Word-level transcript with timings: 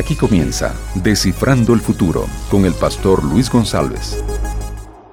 Aquí 0.00 0.16
comienza 0.16 0.74
Descifrando 0.94 1.74
el 1.74 1.80
Futuro 1.80 2.24
con 2.50 2.64
el 2.64 2.72
pastor 2.72 3.22
Luis 3.22 3.50
González. 3.50 4.24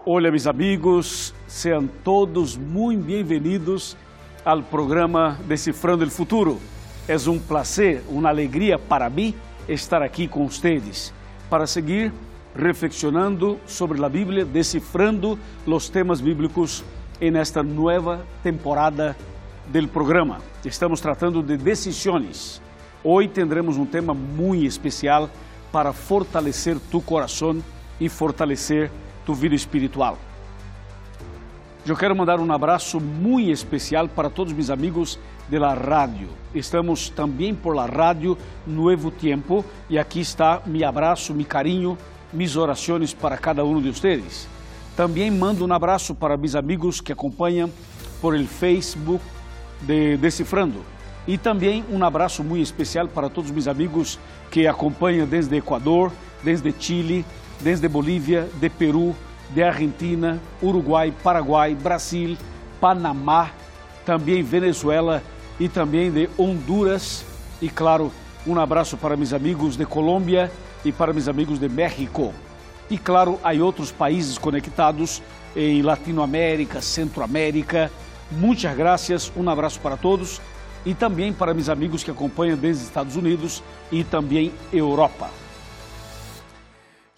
Hola 0.06 0.32
mis 0.32 0.48
amigos, 0.48 1.36
sean 1.46 1.92
todos 2.06 2.58
muy 2.58 2.96
bienvenidos 2.96 3.98
al 4.46 4.64
programa 4.64 5.38
Decifrando 5.46 6.06
el 6.06 6.10
Futuro. 6.10 6.58
Es 7.06 7.28
un 7.28 7.40
placer, 7.40 8.02
una 8.10 8.30
alegría 8.30 8.78
para 8.78 9.10
mí 9.10 9.36
estar 9.68 10.02
aquí 10.02 10.26
con 10.30 10.44
ustedes 10.44 11.12
para 11.50 11.68
seguir 11.68 12.14
reflexionando 12.56 13.60
sobre 13.66 14.00
la 14.00 14.08
Biblia, 14.08 14.46
descifrando 14.46 15.38
los 15.66 15.92
temas 15.92 16.22
bíblicos 16.22 16.86
en 17.20 17.36
esta 17.36 17.62
nueva 17.62 18.20
temporada 18.42 19.18
del 19.70 19.90
programa. 19.90 20.40
Estamos 20.64 21.02
tratando 21.02 21.44
de 21.44 21.58
decisiones. 21.58 22.62
Hoy 23.04 23.28
tendremos 23.28 23.78
um 23.78 23.86
tema 23.86 24.14
muito 24.14 24.66
especial 24.66 25.30
para 25.72 25.94
fortalecer 25.94 26.78
tu 26.92 27.00
coração 27.02 27.64
e 28.00 28.10
fortalecer 28.10 28.92
tu 29.26 29.34
vida 29.34 29.56
espiritual. 29.56 30.18
Eu 31.86 31.96
quero 31.96 32.16
mandar 32.16 32.40
um 32.40 32.52
abraço 32.52 33.00
muito 33.00 33.50
especial 33.50 34.10
para 34.10 34.30
todos 34.30 34.52
meus 34.52 34.70
amigos 34.70 35.18
de 35.48 35.58
la 35.58 35.74
rádio. 35.74 36.28
Estamos 36.54 37.10
também 37.10 37.56
por 37.56 37.76
la 37.76 37.86
rádio 37.86 38.38
Nuevo 38.66 39.10
Tiempo 39.10 39.64
e 39.90 39.98
aqui 39.98 40.20
está 40.20 40.62
meu 40.66 40.88
abraço, 40.88 41.34
meu 41.34 41.46
carinho, 41.46 41.98
mis 42.34 42.58
orações 42.58 43.14
para 43.14 43.38
cada 43.38 43.64
um 43.64 43.82
de 43.82 43.92
vocês. 43.92 44.50
Também 44.98 45.32
mando 45.32 45.66
um 45.66 45.72
abraço 45.72 46.14
para 46.14 46.36
meus 46.36 46.56
amigos 46.56 47.00
que 47.00 47.14
acompanham 47.14 47.72
por 48.20 48.36
el 48.36 48.48
Facebook 48.48 49.24
de 49.82 50.18
Decifrando. 50.18 50.97
E 51.28 51.38
também 51.38 51.84
um 51.92 52.04
abraço 52.04 52.42
muito 52.42 52.64
especial 52.64 53.08
para 53.08 53.30
todos 53.30 53.52
meus 53.52 53.68
amigos 53.68 54.18
que 54.50 54.66
acompanham 54.66 55.28
desde 55.28 55.58
Equador, 55.58 56.10
desde 56.42 56.74
Chile, 56.80 57.26
desde 57.60 57.88
Bolívia, 57.90 58.48
de 58.56 58.70
Peru, 58.70 59.14
de 59.50 59.62
Argentina, 59.62 60.40
Uruguai, 60.64 61.14
Paraguai, 61.22 61.76
Brasil, 61.76 62.38
Panamá, 62.80 63.52
também 64.06 64.42
Venezuela 64.42 65.22
e 65.60 65.68
também 65.68 66.10
de 66.10 66.30
Honduras. 66.38 67.26
E 67.62 67.68
claro, 67.68 68.10
um 68.46 68.58
abraço 68.58 68.96
para 68.96 69.18
meus 69.18 69.34
amigos 69.34 69.76
de 69.76 69.86
Colômbia 69.86 70.50
e 70.86 70.94
para 70.94 71.12
meus 71.12 71.28
amigos 71.28 71.60
de 71.60 71.68
México. 71.68 72.34
E 72.90 72.98
claro, 72.98 73.38
há 73.44 73.52
outros 73.62 73.92
países 73.92 74.38
conectados 74.38 75.22
em 75.54 75.82
Latinoamérica, 75.82 76.80
Centroamérica. 76.80 77.92
Muitas 78.32 78.78
graças, 78.78 79.30
um 79.36 79.50
abraço 79.50 79.82
para 79.82 79.98
todos 79.98 80.40
e 80.88 80.96
também 80.96 81.34
para 81.34 81.54
meus 81.54 81.68
amigos 81.68 82.02
que 82.02 82.10
acompanham 82.10 82.58
desde 82.58 82.86
Estados 82.86 83.18
Unidos 83.18 83.62
e 83.92 84.06
também 84.06 84.54
Europa. 84.72 85.30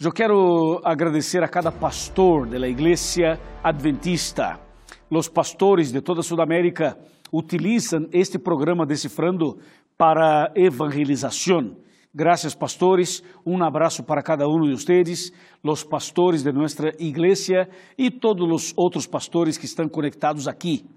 Eu 0.01 0.11
quero 0.11 0.81
agradecer 0.83 1.43
a 1.43 1.47
cada 1.47 1.71
pastor 1.71 2.47
da 2.47 2.67
Igreja 2.67 3.39
Adventista. 3.63 4.59
Os 5.07 5.29
pastores 5.29 5.91
de 5.91 6.01
toda 6.01 6.21
a 6.21 6.23
Sudamérica 6.23 6.97
utilizam 7.31 8.07
este 8.11 8.39
programa 8.39 8.87
Decifrando 8.87 9.59
para 9.95 10.51
evangelização. 10.55 11.77
Graças, 12.11 12.55
pastores. 12.55 13.21
Um 13.45 13.63
abraço 13.63 14.03
para 14.03 14.23
cada 14.23 14.47
um 14.47 14.61
de 14.61 14.71
vocês, 14.71 15.31
os 15.63 15.83
pastores 15.83 16.41
de 16.41 16.51
nossa 16.51 16.87
igreja 16.97 17.69
e 17.95 18.09
todos 18.09 18.51
os 18.51 18.73
outros 18.75 19.05
pastores 19.05 19.59
que 19.59 19.65
estão 19.65 19.87
conectados 19.87 20.47
aqui. 20.47 20.89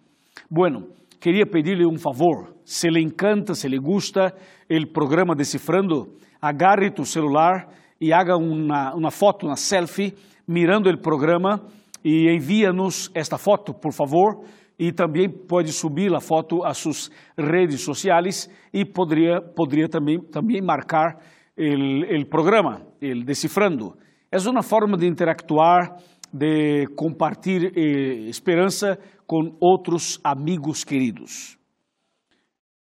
Bueno, 0.51 0.89
queria 1.23 1.47
pedir-lhe 1.47 1.87
um 1.87 1.97
favor. 1.97 2.53
Se 2.65 2.91
lhe 2.91 3.01
encanta, 3.01 3.55
se 3.55 3.69
lhe 3.69 3.79
gusta 3.79 4.35
o 4.69 4.87
programa 4.93 5.37
Decifrando, 5.37 6.17
agarre 6.41 6.91
tu 6.91 7.05
celular 7.05 7.69
e 8.01 8.13
haga 8.13 8.37
uma, 8.37 8.93
uma 8.93 9.11
foto, 9.13 9.47
uma 9.47 9.55
selfie, 9.55 10.15
mirando 10.49 10.91
o 10.91 10.99
programa 10.99 11.65
e 12.05 12.29
envia-nos 12.29 13.09
esta 13.15 13.39
foto, 13.39 13.73
por 13.73 13.93
favor. 13.93 14.45
E 14.77 14.91
também 14.91 15.31
pode 15.31 15.71
subir 15.73 16.13
a 16.13 16.21
foto 16.21 16.65
a 16.65 16.75
suas 16.75 17.09
redes 17.39 17.83
sociais 17.83 18.51
e 18.75 18.85
poderia, 18.85 19.41
poderia 19.41 19.89
também, 19.89 20.19
também 20.19 20.61
marcar 20.61 21.19
o 21.57 22.27
programa, 22.27 22.83
o 23.01 23.25
Decifrando. 23.25 23.97
É 24.29 24.39
uma 24.51 24.63
forma 24.65 24.97
de 24.97 25.07
interactuar, 25.07 25.99
de 26.33 26.87
compartilhar 26.97 27.71
eh, 27.77 28.29
esperança 28.29 28.99
com 29.27 29.57
outros 29.61 30.21
amigos 30.23 30.85
queridos. 30.85 31.59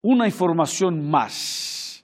Uma 0.04 0.28
informação 0.28 0.92
mais. 0.92 2.04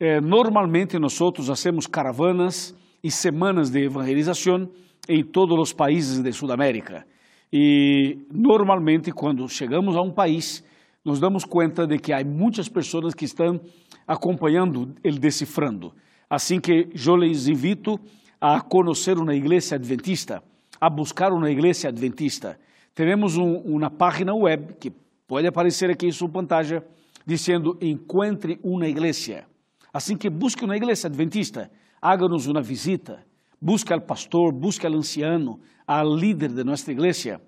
Eh, 0.00 0.20
normalmente 0.20 0.98
nós 0.98 1.14
hacemos 1.50 1.86
caravanas 1.86 2.74
e 3.02 3.10
semanas 3.10 3.70
de 3.70 3.84
evangelização 3.84 4.70
em 5.08 5.22
todos 5.22 5.58
os 5.58 5.72
países 5.72 6.20
de 6.22 6.32
Sudamérica. 6.32 7.06
E 7.52 8.18
normalmente 8.32 9.12
quando 9.12 9.48
chegamos 9.48 9.96
a 9.96 10.02
um 10.02 10.10
país, 10.10 10.64
nos 11.04 11.20
damos 11.20 11.44
conta 11.44 11.86
de 11.86 11.98
que 11.98 12.12
há 12.12 12.24
muitas 12.24 12.68
pessoas 12.68 13.14
que 13.14 13.24
estão 13.24 13.60
acompanhando 14.06 14.94
o 15.04 15.12
decifrando. 15.12 15.92
Assim 16.28 16.58
que 16.58 16.88
eu 17.06 17.16
les 17.16 17.46
invito 17.46 18.00
a 18.40 18.60
conhecer 18.60 19.18
uma 19.18 19.34
igreja 19.34 19.76
adventista 19.76 20.42
a 20.84 20.90
buscar 20.90 21.32
uma 21.32 21.50
igreja 21.50 21.88
adventista. 21.88 22.58
Temos 22.94 23.36
um, 23.36 23.56
uma 23.58 23.90
página 23.90 24.34
web 24.34 24.74
que 24.74 24.90
pode 25.26 25.46
aparecer 25.46 25.90
aqui 25.90 26.06
em 26.06 26.12
sua 26.12 26.28
pantalla 26.28 26.84
dizendo 27.26 27.76
encontre 27.80 28.58
uma 28.62 28.86
igreja. 28.86 29.44
Assim 29.92 30.16
que 30.16 30.30
busque 30.30 30.64
uma 30.64 30.76
igreja 30.76 31.08
adventista, 31.08 31.70
haga-nos 32.00 32.46
uma 32.46 32.62
visita, 32.62 33.24
busque 33.60 33.92
ao 33.92 34.00
pastor, 34.00 34.52
busque 34.52 34.86
ao 34.86 34.92
anciano, 34.92 35.58
ao 35.86 36.14
líder 36.14 36.52
de 36.52 36.62
nossa 36.62 36.90
igreja, 36.92 37.40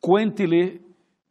cuente-lhe 0.00 0.80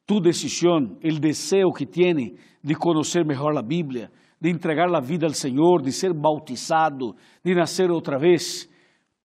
tu 0.06 0.20
decisão, 0.20 0.98
o 1.04 1.20
desejo 1.20 1.72
que 1.72 1.86
tem 1.86 2.36
de 2.64 2.76
conhecer 2.76 3.26
melhor 3.26 3.58
a 3.58 3.62
Bíblia, 3.62 4.12
de 4.40 4.50
entregar 4.50 4.94
a 4.94 5.00
vida 5.00 5.26
ao 5.26 5.34
Senhor, 5.34 5.82
de 5.82 5.92
ser 5.92 6.14
bautizado, 6.14 7.16
de 7.44 7.56
nascer 7.56 7.90
outra 7.90 8.20
vez. 8.20 8.70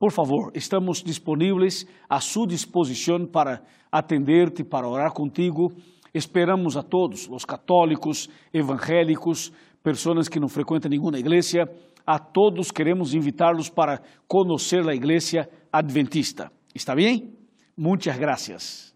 Por 0.00 0.12
favor, 0.12 0.50
estamos 0.54 1.02
disponíveis 1.02 1.86
à 2.08 2.20
sua 2.20 2.46
disposição 2.46 3.26
para 3.26 3.62
atender-te, 3.92 4.64
para 4.64 4.88
orar 4.88 5.12
contigo. 5.12 5.70
Esperamos 6.14 6.74
a 6.74 6.82
todos, 6.82 7.28
os 7.28 7.44
católicos, 7.44 8.26
evangélicos, 8.50 9.52
pessoas 9.82 10.26
que 10.26 10.40
não 10.40 10.48
frequentam 10.48 10.90
nenhuma 10.90 11.18
igreja, 11.18 11.68
a 12.06 12.18
todos 12.18 12.70
queremos 12.70 13.12
invitá-los 13.12 13.68
para 13.68 14.00
conhecer 14.26 14.88
a 14.88 14.94
igreja 14.94 15.46
adventista. 15.70 16.50
¿Está 16.74 16.94
bem? 16.94 17.34
Muitas 17.76 18.16
graças. 18.16 18.89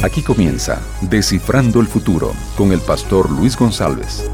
Aquí 0.00 0.22
comienza 0.22 0.80
Descifrando 1.02 1.80
el 1.80 1.88
Futuro 1.88 2.30
con 2.56 2.70
el 2.70 2.78
pastor 2.78 3.28
Luis 3.32 3.56
González. 3.56 4.30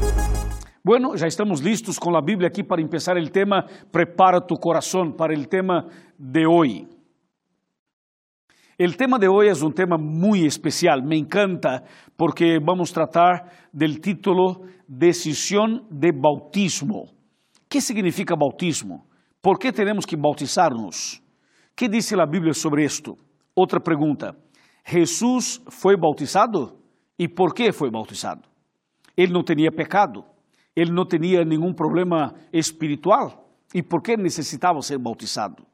Bueno, 0.83 1.17
já 1.17 1.25
estamos 1.25 1.63
listos 1.63 1.97
com 1.97 2.15
a 2.15 2.21
Bíblia 2.21 2.49
aqui 2.49 2.63
para 2.63 2.83
começar 2.83 3.17
o 3.17 3.29
tema 3.31 3.65
Prepara 3.91 4.39
tu 4.39 4.59
coração 4.59 5.11
para 5.11 5.33
o 5.33 5.45
tema 5.47 5.87
de 6.19 6.45
hoje. 6.45 6.87
O 8.79 8.93
tema 8.95 9.17
de 9.17 9.27
hoje 9.27 9.59
é 9.59 9.65
um 9.65 9.71
tema 9.71 9.97
muito 9.97 10.45
especial, 10.45 11.01
me 11.01 11.17
encanta 11.17 11.83
porque 12.15 12.59
vamos 12.63 12.91
tratar 12.91 13.49
del 13.73 13.99
título 13.99 14.67
Decisión 14.87 15.87
de 15.89 16.11
Bautismo. 16.11 17.09
que 17.67 17.81
significa 17.81 18.35
bautismo? 18.35 19.07
¿Por 19.41 19.57
que 19.57 19.71
temos 19.71 20.05
que 20.05 20.15
bautizarnos? 20.15 21.23
que 21.75 21.89
diz 21.89 22.13
a 22.13 22.25
Bíblia 22.27 22.53
sobre 22.53 22.85
isto? 22.85 23.17
Outra 23.55 23.79
pergunta. 23.79 24.44
Jesus 24.85 25.61
foi 25.69 25.97
bautizado? 25.97 26.77
E 27.17 27.27
por 27.27 27.53
que 27.53 27.71
foi 27.71 27.89
bautizado? 27.89 28.43
Ele 29.17 29.31
não 29.31 29.43
tinha 29.43 29.71
pecado, 29.71 30.23
ele 30.75 30.91
não 30.91 31.05
tinha 31.05 31.43
nenhum 31.43 31.73
problema 31.73 32.33
espiritual. 32.51 33.49
E 33.73 33.81
por 33.81 34.01
que 34.01 34.15
necessitava 34.15 34.81
ser 34.81 34.97
bautizado? 34.97 35.65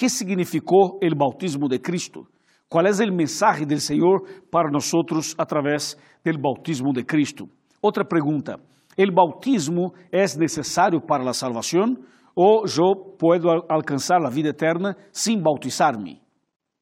que 0.00 0.08
significou 0.08 0.98
o 1.02 1.14
bautismo 1.14 1.68
de 1.68 1.78
Cristo? 1.78 2.26
Qual 2.70 2.86
é 2.86 2.90
o 2.90 3.14
mensagem 3.14 3.66
do 3.66 3.78
Senhor 3.78 4.22
para 4.50 4.70
nós 4.70 4.90
através 5.36 5.94
do 6.24 6.38
bautismo 6.38 6.90
de 6.94 7.04
Cristo? 7.04 7.46
Outra 7.82 8.02
pergunta: 8.02 8.58
o 8.98 9.12
bautismo 9.12 9.92
é 10.10 10.24
necessário 10.38 11.02
para 11.02 11.28
a 11.28 11.34
salvação 11.34 11.98
ou 12.34 12.64
eu 12.64 12.96
posso 13.18 13.66
alcançar 13.68 14.24
a 14.24 14.30
vida 14.30 14.48
eterna 14.48 14.96
sem 15.12 15.38
bautizar-me? 15.38 16.22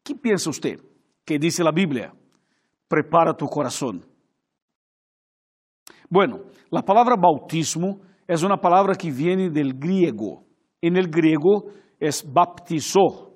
que 0.05 0.15
pensa 0.15 0.53
você? 0.53 0.79
Que 1.29 1.39
dice 1.39 1.63
la 1.63 1.73
Biblia, 1.73 2.11
prepara 2.89 3.35
tu 3.35 3.45
corazón. 3.49 4.03
Bueno, 6.09 6.39
la 6.71 6.81
palabra 6.81 7.17
bautismo 7.21 8.01
es 8.27 8.43
una 8.43 8.57
palabra 8.57 8.95
que 8.95 9.11
viene 9.11 9.51
del 9.51 9.75
griego. 9.75 10.47
En 10.81 10.97
el 10.97 11.09
griego 11.09 11.67
es 12.01 12.25
baptizó. 12.27 13.35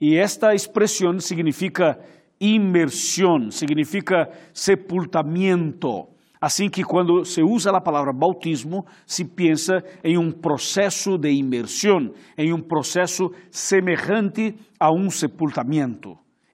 Y 0.00 0.16
esta 0.16 0.54
expresión 0.54 1.20
significa 1.20 2.00
inmersión, 2.40 3.52
significa 3.52 4.28
sepultamiento. 4.52 6.08
Assim 6.40 6.68
que 6.68 6.82
quando 6.82 7.24
se 7.24 7.44
usa 7.44 7.70
a 7.70 7.80
palavra 7.80 8.12
bautismo, 8.12 8.84
se 9.06 9.24
pensa 9.24 9.84
em 10.02 10.18
um 10.18 10.32
processo 10.32 11.16
de 11.16 11.30
imersão, 11.30 12.12
em 12.36 12.52
um 12.52 12.60
processo 12.60 13.30
semelhante 13.52 14.56
a 14.80 14.90
um 14.92 15.08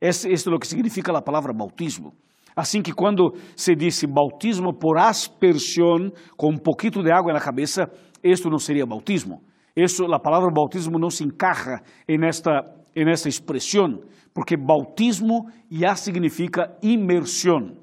sepultamento. 0.00 0.34
Isso 0.34 0.50
é 0.50 0.54
o 0.54 0.58
que 0.58 0.66
significa 0.66 1.16
a 1.16 1.22
palavra 1.22 1.52
bautismo. 1.52 2.12
Assim 2.56 2.82
que 2.82 2.92
quando 2.92 3.34
se 3.56 3.74
diz 3.74 4.02
bautismo 4.04 4.72
por 4.72 4.98
aspersão, 4.98 6.10
com 6.36 6.50
um 6.50 6.58
pouquinho 6.58 7.02
de 7.02 7.12
água 7.12 7.32
na 7.32 7.40
cabeça, 7.40 7.90
isto 8.22 8.50
não 8.50 8.58
seria 8.58 8.86
bautismo. 8.86 9.40
Isso, 9.76 10.04
a 10.12 10.18
palavra 10.18 10.50
bautismo 10.50 10.98
não 10.98 11.10
se 11.10 11.24
encaja 11.24 11.80
em 12.08 12.18
esta, 12.26 13.28
expressão, 13.28 14.00
porque 14.34 14.56
bautismo 14.56 15.48
já 15.70 15.94
significa 15.94 16.76
imersão. 16.82 17.76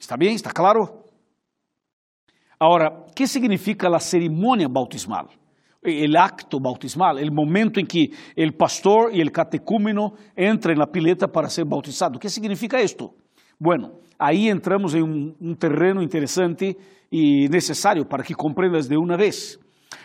¿Está 0.00 0.16
bem? 0.16 0.34
¿Está 0.34 0.50
claro? 0.50 1.04
Ahora, 2.58 3.04
¿qué 3.14 3.26
significa 3.26 3.88
la 3.88 4.00
ceremonia 4.00 4.68
bautismal? 4.68 5.28
El 5.88 6.16
acto 6.16 6.58
bautismal, 6.60 7.18
el 7.18 7.32
momento 7.32 7.80
en 7.80 7.86
que 7.86 8.10
el 8.36 8.54
pastor 8.54 9.14
y 9.14 9.20
el 9.20 9.32
catecúmeno 9.32 10.12
entran 10.36 10.74
en 10.74 10.78
la 10.78 10.86
pileta 10.86 11.28
para 11.28 11.48
ser 11.48 11.64
bautizado. 11.66 12.18
¿Qué 12.18 12.28
significa 12.28 12.78
esto? 12.80 13.14
Bueno, 13.58 13.92
ahí 14.18 14.48
entramos 14.48 14.94
en 14.94 15.02
un, 15.02 15.36
un 15.40 15.56
terreno 15.56 16.02
interesante 16.02 16.76
y 17.10 17.48
necesario 17.48 18.06
para 18.08 18.22
que 18.22 18.34
comprendas 18.34 18.88
de 18.88 18.96
una 18.96 19.16
vez. 19.16 19.58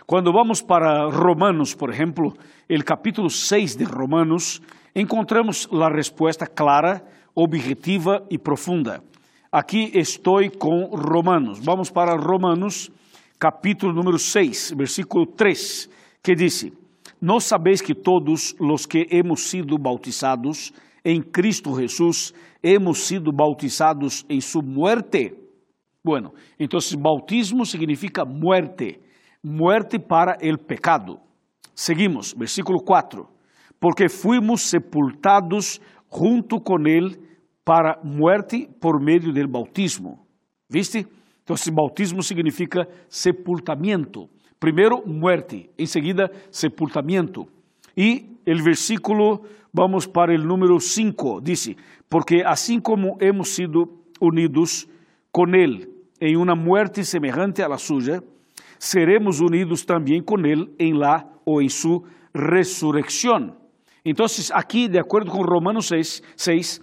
Cuando 0.05 0.31
vamos 0.31 0.63
para 0.63 1.09
Romanos, 1.09 1.75
por 1.75 1.91
ejemplo, 1.91 2.33
el 2.67 2.83
capítulo 2.83 3.29
6 3.29 3.77
de 3.77 3.85
Romanos, 3.85 4.61
encontramos 4.93 5.69
la 5.71 5.89
respuesta 5.89 6.47
clara, 6.47 7.03
objetiva 7.33 8.23
y 8.29 8.37
profunda. 8.37 9.01
Aqui 9.53 9.91
estou 9.93 10.49
com 10.57 10.89
Romanos. 10.95 11.59
Vamos 11.63 11.91
para 11.91 12.15
Romanos, 12.15 12.89
capítulo 13.43 13.91
número 13.91 14.17
6, 14.17 14.73
versículo 14.77 15.25
3, 15.25 15.89
que 16.23 16.33
diz: 16.33 16.71
Não 17.21 17.41
sabeis 17.41 17.81
que 17.81 17.93
todos 17.93 18.55
os 18.57 18.85
que 18.85 19.05
hemos 19.11 19.49
sido 19.49 19.77
bautizados 19.77 20.71
em 21.03 21.21
Cristo 21.21 21.77
Jesus, 21.77 22.33
hemos 22.63 22.99
sido 22.99 23.33
bautizados 23.33 24.25
em 24.29 24.39
su 24.39 24.61
muerte? 24.61 25.35
Bueno, 26.01 26.33
então 26.57 26.79
bautismo 26.97 27.65
significa 27.65 28.23
muerte, 28.23 29.01
muerte 29.43 29.99
para 29.99 30.37
el 30.39 30.57
pecado. 30.57 31.19
Seguimos, 31.75 32.33
versículo 32.33 32.79
4. 32.79 33.27
Porque 33.77 34.07
fuimos 34.07 34.61
sepultados 34.61 35.81
junto 36.07 36.61
com 36.61 36.87
ele 36.87 37.19
para 37.65 37.99
muerte 38.05 38.69
por 38.79 39.03
meio 39.03 39.33
do 39.33 39.49
bautismo. 39.49 40.25
¿Viste? 40.69 41.05
Então, 41.43 41.55
bautismo 41.71 42.23
significa 42.23 42.87
sepultamento. 43.09 44.29
Primeiro, 44.59 45.03
muerte, 45.05 45.69
em 45.77 45.85
seguida, 45.85 46.31
sepultamento. 46.49 47.45
E 47.97 48.25
o 48.47 48.63
versículo, 48.63 49.45
vamos 49.73 50.07
para 50.07 50.33
o 50.33 50.37
número 50.37 50.79
5, 50.79 51.41
diz: 51.41 51.75
Porque 52.09 52.43
assim 52.45 52.79
como 52.79 53.17
hemos 53.19 53.49
sido 53.49 53.99
unidos 54.21 54.87
com 55.31 55.53
Ele 55.53 55.89
em 56.21 56.37
uma 56.37 56.55
muerte 56.55 57.03
semejante 57.03 57.61
a 57.61 57.67
la 57.67 57.77
suya, 57.77 58.23
seremos 58.79 59.41
unidos 59.41 59.83
também 59.83 60.21
com 60.21 60.39
Ele 60.45 60.73
em 60.79 60.93
la 60.93 61.25
ou 61.45 61.61
em 61.61 61.67
su 61.67 62.03
resurrección. 62.33 63.51
Então, 64.05 64.25
aqui, 64.51 64.87
de 64.87 64.99
acordo 64.99 65.31
com 65.31 65.41
Romanos 65.41 65.87
6, 65.87 66.21
6 66.35 66.81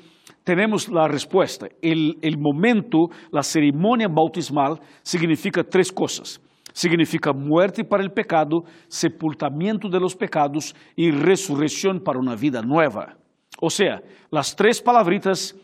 tenemos 0.51 0.89
la 0.89 1.07
respuesta. 1.07 1.69
El, 1.81 2.19
el, 2.23 2.37
momento, 2.37 3.09
la 3.31 3.41
ceremonia 3.41 4.09
bautismal, 4.09 4.81
significa 5.01 5.63
tres 5.63 5.93
cosas. 5.93 6.41
Significa 6.73 7.33
muerte 7.33 7.85
para 7.85 8.03
el 8.03 8.11
pecado, 8.11 8.65
sepultamiento 8.89 9.89
de 9.89 10.01
los 10.01 10.17
pecados 10.17 10.75
y 10.97 11.13
resurrección 11.13 12.01
para 12.01 12.19
una 12.19 12.35
vida 12.35 12.63
nueva. 12.63 13.17
O 13.61 13.71
sea, 13.71 14.03
las 14.33 14.57
tres 14.57 14.83
palabritas 14.83 15.55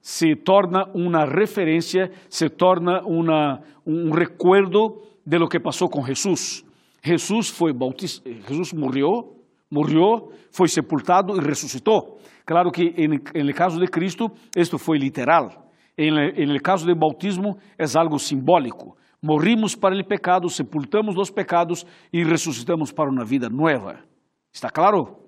se 0.00 0.36
torna 0.36 0.84
una 0.94 1.26
referencia, 1.26 2.08
se 2.28 2.48
torna 2.48 3.00
un 3.04 4.12
recuerdo 4.12 5.02
de 5.24 5.40
lo 5.40 5.48
que 5.48 5.58
pasó 5.58 5.88
con 5.88 6.04
Jesús. 6.04 6.64
Jesús 7.02 7.50
fue 7.50 7.72
bautiz... 7.72 8.22
Jesús 8.46 8.72
murió, 8.72 9.24
murió, 9.68 10.28
foi 10.52 10.68
sepultado 10.68 11.36
e 11.36 11.40
ressuscitou. 11.40 12.18
Claro 12.46 12.70
que 12.70 12.94
em 12.96 13.52
caso 13.52 13.78
de 13.80 13.88
Cristo, 13.88 14.30
isto 14.56 14.78
foi 14.78 14.98
literal. 14.98 15.68
Em 15.98 16.58
caso 16.60 16.86
do 16.86 16.94
bautismo, 16.94 17.58
é 17.76 17.84
algo 17.98 18.18
simbólico. 18.18 18.96
Morrimos 19.20 19.74
para 19.74 19.96
o 19.96 20.04
pecado, 20.04 20.48
sepultamos 20.48 21.16
os 21.16 21.30
pecados 21.30 21.84
e 22.12 22.22
ressuscitamos 22.22 22.92
para 22.92 23.10
uma 23.10 23.24
vida 23.24 23.48
nova. 23.48 23.98
¿Está 24.52 24.70
claro? 24.70 25.24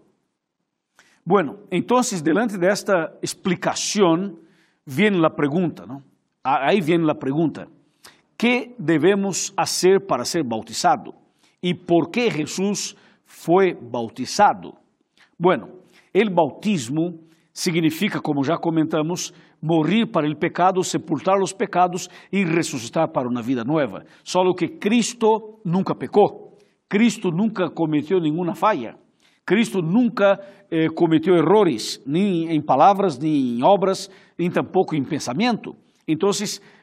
Bueno, 1.26 1.58
entonces, 1.70 2.22
delante 2.22 2.56
desta 2.56 3.18
explicação, 3.20 4.38
vem 4.86 5.22
a 5.24 5.28
pergunta, 5.28 5.84
¿no? 5.84 6.02
Aí 6.44 6.80
vem 6.80 7.10
a 7.10 7.14
pergunta: 7.14 7.68
que 8.38 8.74
devemos 8.78 9.52
fazer 9.56 10.06
para 10.06 10.24
ser 10.24 10.44
bautizado? 10.44 11.14
E 11.60 11.74
por 11.74 12.10
que 12.10 12.30
Jesus 12.30 12.94
foi 13.24 13.74
bautizado? 13.74 14.74
Bueno, 15.36 15.68
o 16.26 16.30
bautismo 16.30 17.20
significa, 17.52 18.20
como 18.20 18.44
já 18.44 18.56
comentamos, 18.56 19.32
morrer 19.60 20.06
para 20.06 20.28
o 20.28 20.36
pecado, 20.36 20.82
sepultar 20.84 21.40
os 21.40 21.52
pecados 21.52 22.08
e 22.32 22.44
ressuscitar 22.44 23.08
para 23.08 23.28
uma 23.28 23.42
vida 23.42 23.64
nova. 23.64 24.04
Só 24.22 24.40
que 24.54 24.68
Cristo 24.68 25.60
nunca 25.64 25.94
pecou. 25.94 26.56
Cristo 26.88 27.30
nunca 27.30 27.68
cometeu 27.68 28.20
nenhuma 28.20 28.54
falha. 28.54 28.96
Cristo 29.44 29.82
nunca 29.82 30.38
eh, 30.70 30.88
cometeu 30.88 31.34
errores, 31.34 32.02
nem 32.06 32.50
em 32.50 32.60
palavras, 32.60 33.18
nem 33.18 33.58
em 33.58 33.62
obras, 33.62 34.10
nem 34.38 34.50
tampouco 34.50 34.94
em 34.94 35.02
pensamento. 35.02 35.74
Então, 36.06 36.30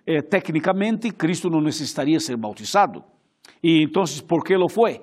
eh, 0.06 0.22
tecnicamente, 0.22 1.12
Cristo 1.12 1.50
não 1.50 1.62
necessitaria 1.62 2.20
ser 2.20 2.38
bautizado. 2.38 3.04
E 3.64 3.84
então, 3.84 4.04
por 4.28 4.44
que 4.44 4.56
lo 4.56 4.68
foi? 4.68 5.00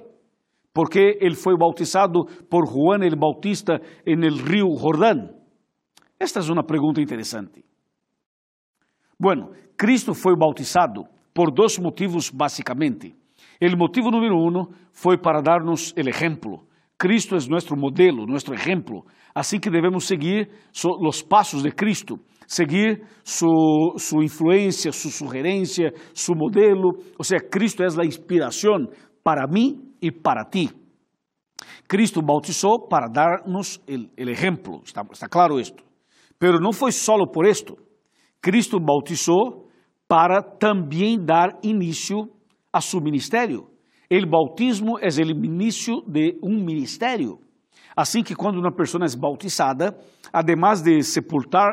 Porque 0.72 1.18
ele 1.20 1.34
foi 1.34 1.56
bautizado 1.56 2.24
por 2.48 2.66
Juan 2.66 3.02
el 3.02 3.16
Bautista 3.16 3.80
en 4.04 4.24
el 4.24 4.38
río 4.38 4.66
Jordán? 4.76 5.30
Esta 6.18 6.40
é 6.40 6.52
uma 6.52 6.64
pergunta 6.64 7.00
interessante. 7.00 7.64
Bueno, 9.18 9.50
Cristo 9.76 10.14
foi 10.14 10.36
bautizado 10.36 11.04
por 11.34 11.50
dois 11.50 11.78
motivos 11.78 12.30
basicamente. 12.30 13.14
O 13.60 13.76
motivo 13.76 14.10
número 14.10 14.36
um 14.36 14.66
foi 14.92 15.18
para 15.18 15.40
dar-nos 15.40 15.92
o 15.92 16.00
exemplo. 16.00 16.66
Cristo 16.98 17.34
é 17.34 17.38
nosso 17.48 17.76
modelo, 17.76 18.26
nosso 18.26 18.52
exemplo. 18.54 19.04
Assim 19.34 19.58
que 19.58 19.70
devemos 19.70 20.06
seguir 20.06 20.48
os 21.00 21.22
passos 21.22 21.62
de 21.62 21.72
Cristo, 21.72 22.20
seguir 22.46 23.02
sua 23.24 23.98
su 23.98 24.22
influência, 24.22 24.92
sua 24.92 25.10
sugerência, 25.10 25.92
seu 26.14 26.34
modelo. 26.34 26.92
Ou 27.18 27.24
seja, 27.24 27.42
Cristo 27.42 27.82
é 27.82 27.86
a 27.86 28.06
inspiração 28.06 28.86
para 29.22 29.46
mim 29.46 29.94
e 30.00 30.10
para 30.10 30.44
ti. 30.44 30.70
Cristo 31.88 32.22
bautizou 32.22 32.88
para 32.88 33.08
dar-nos 33.08 33.76
o 33.86 34.30
exemplo, 34.30 34.80
está, 34.84 35.02
está 35.12 35.28
claro 35.28 35.60
isto. 35.60 35.84
Pero 36.38 36.58
não 36.58 36.72
foi 36.72 36.90
solo 36.90 37.30
por 37.30 37.46
isto. 37.46 37.76
Cristo 38.40 38.80
bautizou 38.80 39.68
para 40.08 40.42
também 40.42 41.18
dar 41.24 41.58
início 41.62 42.28
a 42.72 42.80
seu 42.80 43.00
ministério. 43.00 43.68
O 44.10 44.26
bautismo 44.26 44.98
é 44.98 45.06
o 45.06 45.44
início 45.44 46.02
de 46.06 46.38
um 46.42 46.62
ministério. 46.62 47.38
Assim 47.96 48.22
que 48.22 48.34
quando 48.34 48.58
uma 48.58 48.74
pessoa 48.74 49.04
é 49.04 49.16
bautizada, 49.16 49.96
además 50.32 50.82
de 50.82 51.02
sepultar 51.02 51.70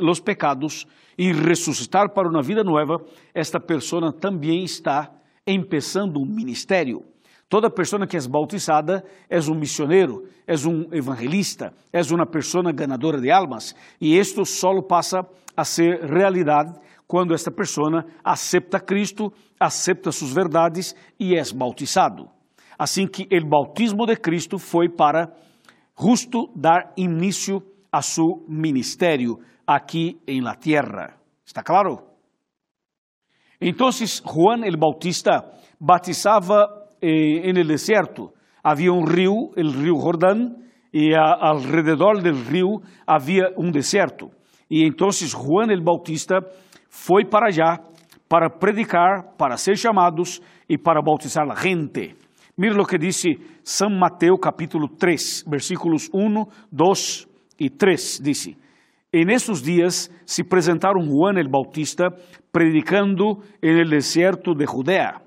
os 0.00 0.20
pecados 0.20 0.86
e 1.18 1.32
ressuscitar 1.32 2.12
para 2.14 2.28
uma 2.28 2.42
vida 2.42 2.64
nova, 2.64 2.96
esta 3.34 3.60
pessoa 3.60 4.12
também 4.12 4.64
está 4.64 5.10
empezando 5.46 6.18
um 6.18 6.26
ministério. 6.26 7.02
Toda 7.48 7.70
pessoa 7.70 8.06
que 8.06 8.16
é 8.16 8.20
bautizada 8.28 9.04
é 9.28 9.38
um 9.38 9.54
missioneiro, 9.54 10.26
é 10.46 10.54
um 10.66 10.88
evangelista, 10.92 11.74
é 11.92 12.00
uma 12.10 12.26
pessoa 12.26 12.72
ganadora 12.72 13.20
de 13.20 13.30
almas. 13.30 13.74
E 14.00 14.16
isto 14.18 14.44
só 14.46 14.70
passa 14.80 15.20
a 15.54 15.64
ser 15.64 16.00
realidade 16.04 16.72
quando 17.06 17.34
esta 17.34 17.50
pessoa 17.50 18.06
aceita 18.24 18.80
Cristo, 18.80 19.30
aceita 19.60 20.10
suas 20.10 20.32
verdades 20.32 20.94
e 21.20 21.36
é 21.36 21.42
bautizado. 21.54 22.26
Assim 22.78 23.06
que 23.06 23.28
o 23.30 23.48
bautismo 23.48 24.06
de 24.06 24.16
Cristo 24.16 24.58
foi 24.58 24.88
para 24.88 25.30
justo 25.94 26.50
dar 26.56 26.92
início 26.96 27.62
a 27.92 28.00
seu 28.00 28.42
ministério 28.48 29.38
aqui 29.66 30.18
em 30.26 30.40
la 30.40 30.56
tierra. 30.56 31.18
¿Está 31.44 31.62
claro? 31.62 32.11
Então, 33.62 33.88
Juan 34.24 34.64
el 34.64 34.76
Bautista 34.76 35.44
batizava 35.78 36.66
eh, 37.00 37.48
en 37.48 37.56
el 37.56 37.68
desierto. 37.68 38.32
Había 38.62 38.92
un 38.92 39.06
río, 39.06 39.50
el 39.56 39.72
río 39.72 39.94
Jordán, 39.94 40.62
e 40.92 41.14
a, 41.14 41.50
alrededor 41.50 42.20
do 42.20 42.32
rio 42.32 42.82
havia 43.06 43.54
um 43.56 43.70
deserto. 43.70 44.30
E 44.70 44.84
então 44.84 45.08
Juan 45.10 45.70
el 45.70 45.82
Bautista 45.82 46.40
foi 46.88 47.24
para 47.24 47.46
allá 47.46 47.80
para 48.28 48.50
predicar, 48.50 49.34
para 49.36 49.56
ser 49.56 49.76
chamados 49.76 50.40
e 50.68 50.76
para 50.76 51.02
bautizar 51.02 51.48
a 51.50 51.54
gente. 51.54 52.14
Mira 52.56 52.74
lo 52.74 52.84
que 52.84 52.98
dice 52.98 53.38
San 53.62 53.98
Mateo 53.98 54.36
capítulo 54.38 54.88
3, 54.98 55.44
versículos 55.48 56.10
1, 56.12 56.48
2 56.70 57.28
y 57.58 57.70
3. 57.70 58.20
Dice, 58.22 58.56
en 59.12 59.28
esos 59.28 59.62
días 59.62 60.10
se 60.24 60.42
presentaron 60.42 61.06
Juan 61.06 61.36
el 61.36 61.48
Bautista 61.48 62.08
predicando 62.50 63.40
en 63.60 63.76
el 63.76 63.90
desierto 63.90 64.54
de 64.54 64.66
Judea 64.66 65.22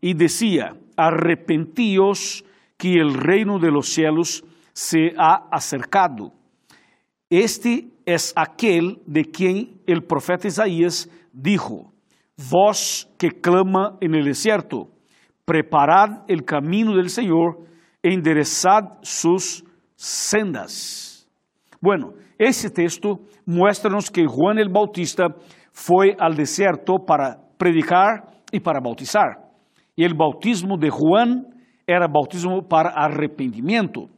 y 0.00 0.14
decía, 0.14 0.74
arrepentíos 0.96 2.44
que 2.78 2.94
el 2.94 3.14
reino 3.14 3.58
de 3.58 3.70
los 3.70 3.88
cielos 3.88 4.44
se 4.72 5.12
ha 5.18 5.48
acercado. 5.50 6.32
Este 7.28 7.88
es 8.06 8.32
aquel 8.34 9.02
de 9.06 9.24
quien 9.26 9.80
el 9.86 10.02
profeta 10.04 10.48
Isaías 10.48 11.10
dijo, 11.32 11.92
voz 12.50 13.08
que 13.18 13.30
clama 13.30 13.98
en 14.00 14.14
el 14.14 14.24
desierto, 14.24 14.88
preparad 15.44 16.22
el 16.28 16.44
camino 16.44 16.96
del 16.96 17.10
Señor, 17.10 17.66
enderezad 18.02 18.98
sus 19.02 19.64
sendas. 19.96 21.28
Bueno, 21.80 22.14
ese 22.38 22.70
texto 22.70 23.20
muéstranos 23.44 24.10
que 24.10 24.26
Juan 24.26 24.58
el 24.58 24.68
Bautista 24.68 25.28
fue 25.72 26.16
al 26.18 26.36
desierto 26.36 27.04
para 27.04 27.38
predicar 27.58 28.28
y 28.52 28.60
para 28.60 28.80
bautizar. 28.80 29.50
Y 29.96 30.04
el 30.04 30.14
bautismo 30.14 30.76
de 30.78 30.90
Juan 30.90 31.46
era 31.86 32.06
bautismo 32.06 32.62
para 32.62 32.90
arrepentimiento. 32.90 34.08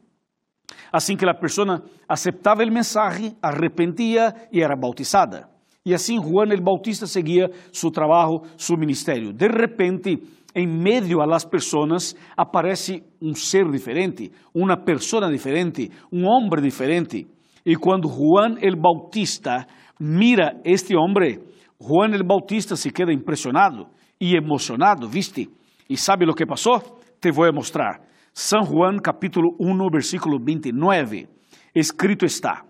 Assim 0.92 1.16
que 1.16 1.28
a 1.28 1.34
pessoa 1.34 1.82
aceptava 2.08 2.64
o 2.64 2.70
mensaje, 2.72 3.34
arrepentia 3.40 4.34
e 4.52 4.60
era 4.60 4.76
bautizada. 4.76 5.48
E 5.84 5.94
assim 5.94 6.20
Juan 6.20 6.52
el 6.52 6.60
Bautista 6.60 7.06
seguia 7.06 7.50
seu 7.72 7.90
trabalho, 7.90 8.42
seu 8.56 8.76
ministério. 8.76 9.32
De 9.32 9.48
repente, 9.48 10.22
em 10.54 10.66
meio 10.66 11.20
a 11.20 11.26
las 11.26 11.44
pessoas 11.44 12.14
aparece 12.36 13.02
um 13.22 13.34
ser 13.34 13.70
diferente, 13.70 14.30
uma 14.54 14.76
pessoa 14.76 15.30
diferente, 15.30 15.90
um 16.12 16.26
homem 16.26 16.62
diferente. 16.62 17.26
E 17.64 17.76
quando 17.76 18.08
Juan 18.08 18.58
el 18.60 18.76
Bautista 18.76 19.66
mira 19.98 20.60
este 20.64 20.96
homem, 20.96 21.40
Juan 21.78 22.14
el 22.14 22.22
Bautista 22.22 22.76
se 22.76 22.90
queda 22.90 23.12
impressionado 23.12 23.88
e 24.18 24.34
emocionado, 24.36 25.08
¿viste? 25.08 25.48
E 25.88 25.96
sabe 25.96 26.24
o 26.28 26.34
que 26.34 26.46
passou? 26.46 26.80
Te 27.20 27.30
vou 27.30 27.52
mostrar. 27.52 28.00
São 28.32 28.64
Juan 28.64 28.98
capítulo 28.98 29.56
1, 29.58 29.90
versículo 29.90 30.38
29. 30.38 31.28
Escrito 31.74 32.24
está: 32.24 32.64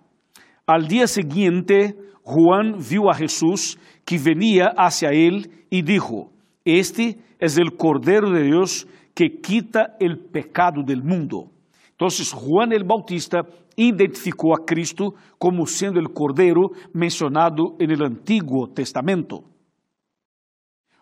Al 0.67 0.87
dia 0.87 1.07
seguinte, 1.07 1.95
Juan 2.25 2.79
viu 2.79 3.09
a 3.09 3.15
Jesús 3.15 3.77
que 4.05 4.17
venia 4.17 4.73
hacia 4.77 5.13
ele 5.13 5.49
e 5.71 5.83
dijo: 5.83 6.33
Este 6.65 7.19
es 7.39 7.59
el 7.59 7.77
Cordero 7.77 8.31
de 8.31 8.45
Dios 8.45 8.87
que 9.15 9.41
quita 9.41 9.97
el 10.01 10.19
pecado 10.19 10.83
del 10.83 11.03
mundo. 11.03 11.51
Entonces 12.01 12.33
Juan 12.33 12.73
el 12.73 12.83
Bautista 12.83 13.47
identificou 13.77 14.55
a 14.55 14.65
Cristo 14.65 15.13
como 15.39 15.67
sendo 15.67 16.01
el 16.01 16.09
Cordero 16.15 16.71
mencionado 16.95 17.77
en 17.79 17.91
el 17.91 18.03
Antiguo 18.03 18.71
Testamento. 18.71 19.45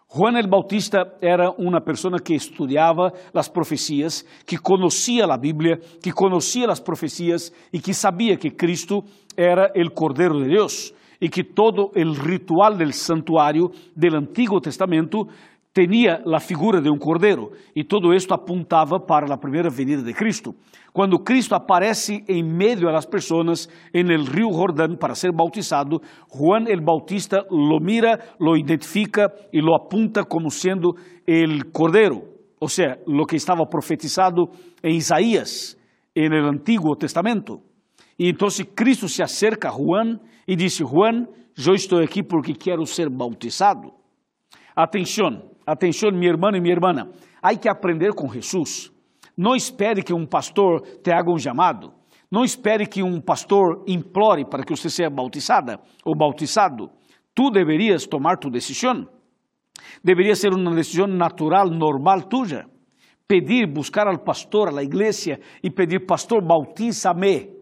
Juan 0.09 0.37
el 0.37 0.49
Bautista 0.49 1.17
era 1.21 1.53
uma 1.53 1.81
pessoa 1.81 2.19
que 2.19 2.35
estudava 2.35 3.13
as 3.33 3.49
profecias, 3.49 4.27
que 4.45 4.59
conhecia 4.59 5.25
a 5.27 5.37
Bíblia, 5.37 5.79
que 6.03 6.11
conhecia 6.11 6.69
as 6.69 6.81
profecias 6.81 7.53
e 7.73 7.79
que 7.79 7.95
sabia 7.95 8.37
que 8.37 8.51
Cristo 8.51 9.05
era 9.37 9.71
o 9.77 9.91
Cordeiro 9.93 10.43
de 10.43 10.49
Deus 10.49 10.93
e 11.21 11.29
que 11.29 11.45
todo 11.45 11.93
o 11.95 12.13
ritual 12.13 12.77
del 12.77 12.93
santuário 12.93 13.71
del 13.95 14.17
Antigo 14.17 14.61
Testamento 14.61 15.29
tinha 15.73 16.23
a 16.35 16.41
figura 16.41 16.81
de 16.81 16.91
um 16.91 16.99
cordeiro 16.99 17.53
e 17.75 17.85
todo 17.85 18.13
isto 18.13 18.35
apontava 18.35 18.99
para 18.99 19.33
a 19.33 19.39
primeira 19.39 19.71
venida 19.71 20.03
de 20.03 20.13
Cristo. 20.13 20.55
Quando 20.93 21.19
Cristo 21.19 21.55
aparece 21.55 22.25
em 22.29 22.43
meio 22.43 22.89
às 22.89 23.07
pessoas 23.07 23.69
en 23.95 24.11
el 24.11 24.27
rio 24.27 24.51
Jordão 24.51 24.97
para 24.97 25.15
ser 25.15 25.31
bautizado, 25.33 26.01
Juan 26.29 26.67
el 26.67 26.81
Bautista 26.81 27.45
lo 27.51 27.79
mira, 27.81 28.19
lo 28.41 28.57
identifica 28.57 29.33
e 29.53 29.61
lo 29.61 29.77
apunta 29.77 30.25
como 30.25 30.51
sendo 30.51 30.95
el 31.27 31.71
cordeiro, 31.71 32.23
ou 32.61 32.69
seja, 32.69 32.99
lo 33.07 33.27
que 33.27 33.37
estava 33.37 33.65
profetizado 33.67 34.49
em 34.83 34.97
Isaías, 34.97 35.77
en 36.15 36.33
el 36.33 36.47
Antiguo 36.47 36.97
Testamento. 36.97 37.61
E 38.19 38.29
então 38.29 38.49
Cristo 38.75 39.09
se 39.09 39.23
acerca 39.23 39.69
a 39.69 39.73
Juan 39.73 40.19
e 40.47 40.57
diz: 40.57 40.79
Juan, 40.79 41.27
eu 41.57 41.75
estou 41.75 42.01
aqui 42.01 42.23
porque 42.23 42.55
quero 42.55 42.85
ser 42.87 43.09
bautizado. 43.09 43.93
Atenção, 44.75 45.43
atenção, 45.73 46.11
meu 46.11 46.31
irmão 46.31 46.51
e 46.55 46.61
minha 46.61 46.75
irmã, 46.75 47.09
há 47.43 47.55
que 47.55 47.69
aprender 47.69 48.15
com 48.15 48.29
Jesus. 48.29 48.91
Não 49.37 49.55
espere 49.55 50.03
que 50.03 50.13
um 50.13 50.27
pastor 50.27 50.81
te 51.03 51.13
haga 51.13 51.31
um 51.31 51.39
chamado. 51.39 51.93
Não 52.31 52.45
espere 52.45 52.87
que 52.87 53.03
um 53.03 53.21
pastor 53.21 53.85
implore 53.87 54.45
para 54.45 54.65
que 54.65 54.75
você 54.75 54.91
seja 54.91 55.09
bautizada 55.11 55.79
ou 56.05 56.17
bautizado. 56.17 56.91
Tu 57.35 57.51
deverias 57.51 58.07
tomar 58.07 58.37
tu 58.39 58.51
decisão. 58.51 59.07
Deveria 60.03 60.35
ser 60.35 60.53
uma 60.53 60.75
decisão 60.75 61.07
natural, 61.07 61.71
normal 61.71 62.23
tuya. 62.23 62.67
Pedir, 63.27 63.67
buscar 63.67 64.09
ao 64.09 64.19
pastor, 64.19 64.77
à 64.77 64.83
igreja 64.83 65.39
e 65.63 65.71
pedir, 65.71 66.07
pastor, 66.07 66.43
bautiza-me. 66.43 67.59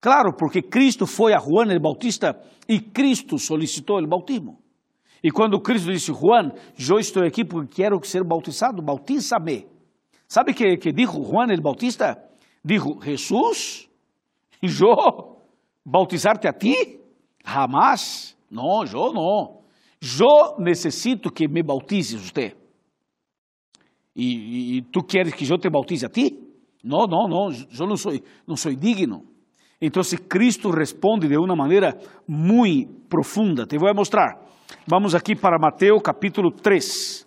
Claro, 0.00 0.34
porque 0.34 0.62
Cristo 0.62 1.06
foi 1.06 1.34
a 1.34 1.38
Juan 1.38 1.70
el 1.70 1.80
Bautista 1.80 2.40
e 2.66 2.80
Cristo 2.80 3.38
solicitou 3.38 3.98
o 3.98 4.08
bautismo. 4.08 4.58
E 5.22 5.30
quando 5.30 5.60
Cristo 5.60 5.92
disse, 5.92 6.12
Juan, 6.12 6.52
eu 6.78 6.98
estou 6.98 7.22
aqui 7.22 7.44
porque 7.44 7.82
quero 7.82 8.00
ser 8.04 8.24
bautizado, 8.24 8.82
bautiza-me. 8.82 9.66
¿Sabe 10.26 10.54
que, 10.54 10.76
que 10.76 10.92
dijo 10.92 11.22
Juan 11.22 11.50
el 11.50 11.60
Bautista? 11.60 12.16
Dijo, 12.64 12.98
Jesús, 13.00 13.88
yo 14.62 15.42
bautizarte 15.84 16.48
a 16.48 16.52
ti? 16.52 17.00
Jamás. 17.44 18.36
No, 18.48 18.84
yo 18.84 19.12
no. 19.12 19.62
Yo 20.00 20.56
necesito 20.58 21.30
que 21.30 21.48
me 21.48 21.62
bautices 21.62 22.22
usted. 22.22 22.56
¿Y, 24.14 24.78
y 24.78 24.82
tú 24.82 25.00
quieres 25.06 25.34
que 25.34 25.44
yo 25.44 25.58
te 25.58 25.68
bautice 25.68 26.06
a 26.06 26.08
ti? 26.08 26.50
No, 26.82 27.06
no, 27.06 27.28
no, 27.28 27.50
yo 27.50 27.86
no 27.86 27.96
soy, 27.96 28.22
no 28.46 28.56
soy 28.56 28.76
digno. 28.76 29.24
Entonces 29.80 30.20
Cristo 30.28 30.70
responde 30.70 31.26
de 31.26 31.38
una 31.38 31.54
manera 31.54 31.96
muy 32.26 32.86
profunda. 33.08 33.64
Te 33.64 33.78
voy 33.78 33.88
a 33.90 33.94
mostrar. 33.94 34.38
Vamos 34.86 35.14
aqui 35.14 35.34
para 35.34 35.58
Mateo 35.58 35.98
capítulo 36.00 36.50
3. 36.50 37.26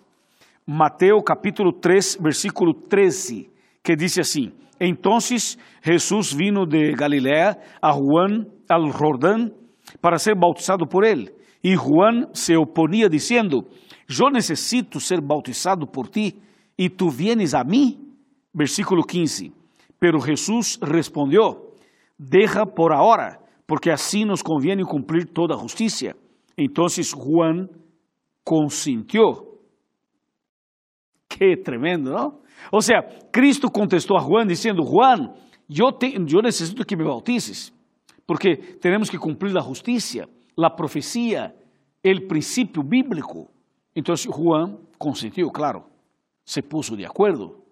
Mateo 0.66 1.20
capítulo 1.22 1.72
3, 1.80 2.18
versículo 2.22 2.72
13, 2.88 3.50
que 3.82 3.96
diz 3.96 4.18
assim: 4.18 4.54
Entonces 4.78 5.58
Jesús 5.82 6.34
vino 6.34 6.64
de 6.64 6.92
Galilea 6.92 7.58
a 7.82 7.92
Juan 7.92 8.46
al 8.68 8.92
Jordán 8.92 9.52
para 10.00 10.18
ser 10.18 10.34
bautizado 10.36 10.86
por 10.86 11.04
él. 11.04 11.34
E 11.60 11.74
Juan 11.74 12.28
se 12.32 12.56
oponía 12.56 13.08
diciendo: 13.08 13.64
Yo 14.06 14.30
necesito 14.30 15.00
ser 15.00 15.20
bautizado 15.20 15.86
por 15.90 16.08
ti 16.08 16.40
e 16.78 16.88
tu 16.88 17.10
vienes 17.10 17.52
a 17.52 17.64
mí. 17.64 17.98
Versículo 18.52 19.02
15. 19.02 19.50
Pero 19.98 20.20
Jesús 20.20 20.78
respondió: 20.80 21.73
Deja 22.16 22.64
por 22.64 22.92
ahora, 22.92 23.40
porque 23.66 23.90
así 23.90 24.24
nos 24.24 24.42
conviene 24.42 24.84
cumplir 24.84 25.32
toda 25.32 25.56
justicia. 25.56 26.16
Entonces 26.56 27.12
Juan 27.12 27.68
consintió. 28.42 29.58
Que 31.28 31.56
tremendo, 31.56 32.12
¿no? 32.12 32.42
O 32.70 32.80
sea, 32.80 33.02
Cristo 33.32 33.68
contestou 33.68 34.16
a 34.16 34.20
Juan 34.20 34.46
dizendo: 34.46 34.84
Juan, 34.84 35.34
eu, 35.68 35.90
te, 35.92 36.14
eu 36.14 36.42
necessito 36.42 36.84
que 36.84 36.96
me 36.96 37.04
bautices, 37.04 37.72
porque 38.26 38.56
temos 38.80 39.10
que 39.10 39.18
cumprir 39.18 39.56
a 39.58 39.60
justiça, 39.60 40.28
a 40.56 40.70
profecia, 40.70 41.54
o 42.04 42.28
princípio 42.28 42.82
bíblico. 42.82 43.50
Então, 43.96 44.14
Juan 44.16 44.78
consentiu, 44.98 45.50
claro, 45.50 45.84
se 46.44 46.62
puso 46.62 46.96
de 46.96 47.04
acordo. 47.04 47.63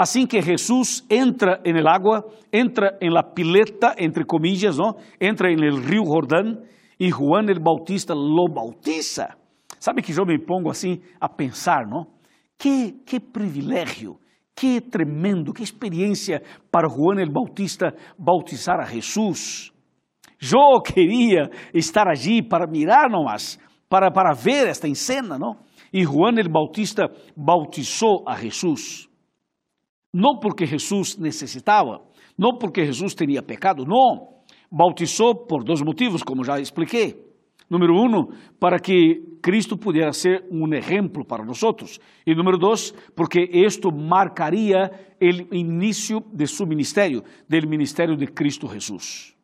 Assim 0.00 0.28
que 0.28 0.40
Jesus 0.40 1.04
entra 1.10 1.60
en 1.64 1.76
el 1.76 1.88
agua, 1.88 2.24
entra 2.52 2.96
en 3.00 3.12
la 3.12 3.34
pileta, 3.34 3.96
entre 3.98 4.24
comillas, 4.24 4.78
¿no? 4.78 4.94
entra 5.18 5.50
en 5.50 5.58
el 5.58 5.82
río 5.82 6.04
Jordán 6.04 6.60
e 7.00 7.10
Juan 7.10 7.48
el 7.48 7.58
Bautista 7.58 8.14
lo 8.14 8.46
bautiza. 8.48 9.36
Sabe 9.80 10.00
que 10.00 10.12
eu 10.12 10.24
me 10.24 10.38
pongo 10.38 10.70
assim 10.70 11.00
a 11.20 11.28
pensar, 11.28 11.84
não? 11.88 12.06
Que, 12.56 13.02
que 13.04 13.18
privilégio, 13.18 14.20
que 14.54 14.80
tremendo, 14.80 15.52
que 15.52 15.64
experiência 15.64 16.44
para 16.70 16.88
Juan 16.88 17.18
el 17.18 17.32
Bautista 17.32 17.92
bautizar 18.16 18.78
a 18.78 18.84
Jesus. 18.84 19.72
Eu 20.40 20.80
queria 20.80 21.50
estar 21.74 22.06
allí 22.06 22.40
para 22.40 22.68
mirar 22.68 23.10
nomás, 23.10 23.58
para, 23.88 24.12
para 24.12 24.32
ver 24.32 24.68
esta 24.68 24.86
cena, 24.94 25.36
não? 25.36 25.56
E 25.92 26.04
Juan 26.04 26.38
el 26.38 26.48
Bautista 26.48 27.10
bautizou 27.36 28.22
a 28.28 28.36
Jesus. 28.36 29.07
Não 30.12 30.38
porque 30.38 30.66
Jesus 30.66 31.16
necessitava, 31.18 32.00
não 32.36 32.56
porque 32.56 32.84
Jesus 32.84 33.14
tinha 33.14 33.42
pecado, 33.42 33.84
não. 33.84 34.38
Bautizou 34.70 35.46
por 35.46 35.64
dois 35.64 35.82
motivos, 35.82 36.22
como 36.22 36.44
já 36.44 36.60
expliquei. 36.60 37.26
Número 37.70 37.94
um, 37.94 38.28
para 38.58 38.78
que 38.80 39.38
Cristo 39.42 39.76
pudesse 39.76 40.20
ser 40.20 40.46
um 40.50 40.72
exemplo 40.74 41.24
para 41.24 41.44
nós. 41.44 41.60
E 42.26 42.34
número 42.34 42.56
dois, 42.56 42.92
porque 43.14 43.40
isto 43.40 43.92
marcaria 43.92 44.90
o 45.20 45.54
início 45.54 46.20
de 46.32 46.46
seu 46.46 46.66
ministério, 46.66 47.22
do 47.48 47.68
ministério 47.68 48.16
de 48.16 48.26
Cristo 48.26 48.68
Jesus. 48.68 49.36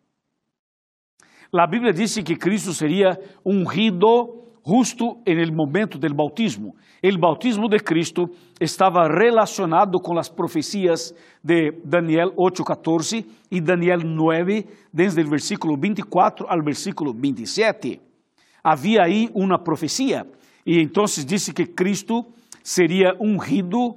A 1.52 1.66
Bíblia 1.66 1.92
diz 1.92 2.14
que 2.16 2.36
Cristo 2.36 2.72
seria 2.72 3.18
ungido 3.44 4.43
justo 4.64 5.18
en 5.26 5.38
el 5.38 5.52
momento 5.52 5.98
del 5.98 6.14
bautismo. 6.14 6.74
El 7.02 7.18
bautismo 7.18 7.68
de 7.68 7.80
Cristo 7.80 8.30
estava 8.58 9.06
relacionado 9.06 10.00
com 10.00 10.18
as 10.18 10.30
profecias 10.30 11.14
de 11.42 11.70
Daniel 11.84 12.32
8:14 12.34 13.26
e 13.50 13.60
Daniel 13.60 14.00
9, 14.02 14.66
desde 14.90 15.20
o 15.20 15.28
versículo 15.28 15.76
24 15.76 16.46
ao 16.48 16.62
versículo 16.62 17.12
27. 17.12 18.00
Havia 18.62 19.02
aí 19.02 19.28
uma 19.34 19.58
profecia 19.58 20.26
e 20.64 20.80
então 20.80 21.04
disse 21.04 21.52
que 21.52 21.66
Cristo 21.66 22.24
seria 22.62 23.14
ungido 23.20 23.96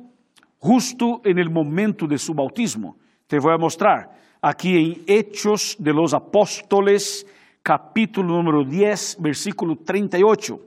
justo 0.62 1.22
en 1.24 1.40
el 1.40 1.50
momento 1.50 2.06
de 2.06 2.18
su 2.18 2.34
bautismo. 2.34 2.98
Te 3.26 3.40
vou 3.40 3.58
mostrar 3.58 4.10
aqui 4.42 4.76
em 4.76 5.04
Hechos 5.08 5.78
de 5.80 5.94
los 5.94 6.14
Apóstoles 6.14 7.26
capítulo 7.68 8.30
número 8.38 8.64
10, 8.64 9.18
versículo 9.20 9.76
38, 9.76 10.58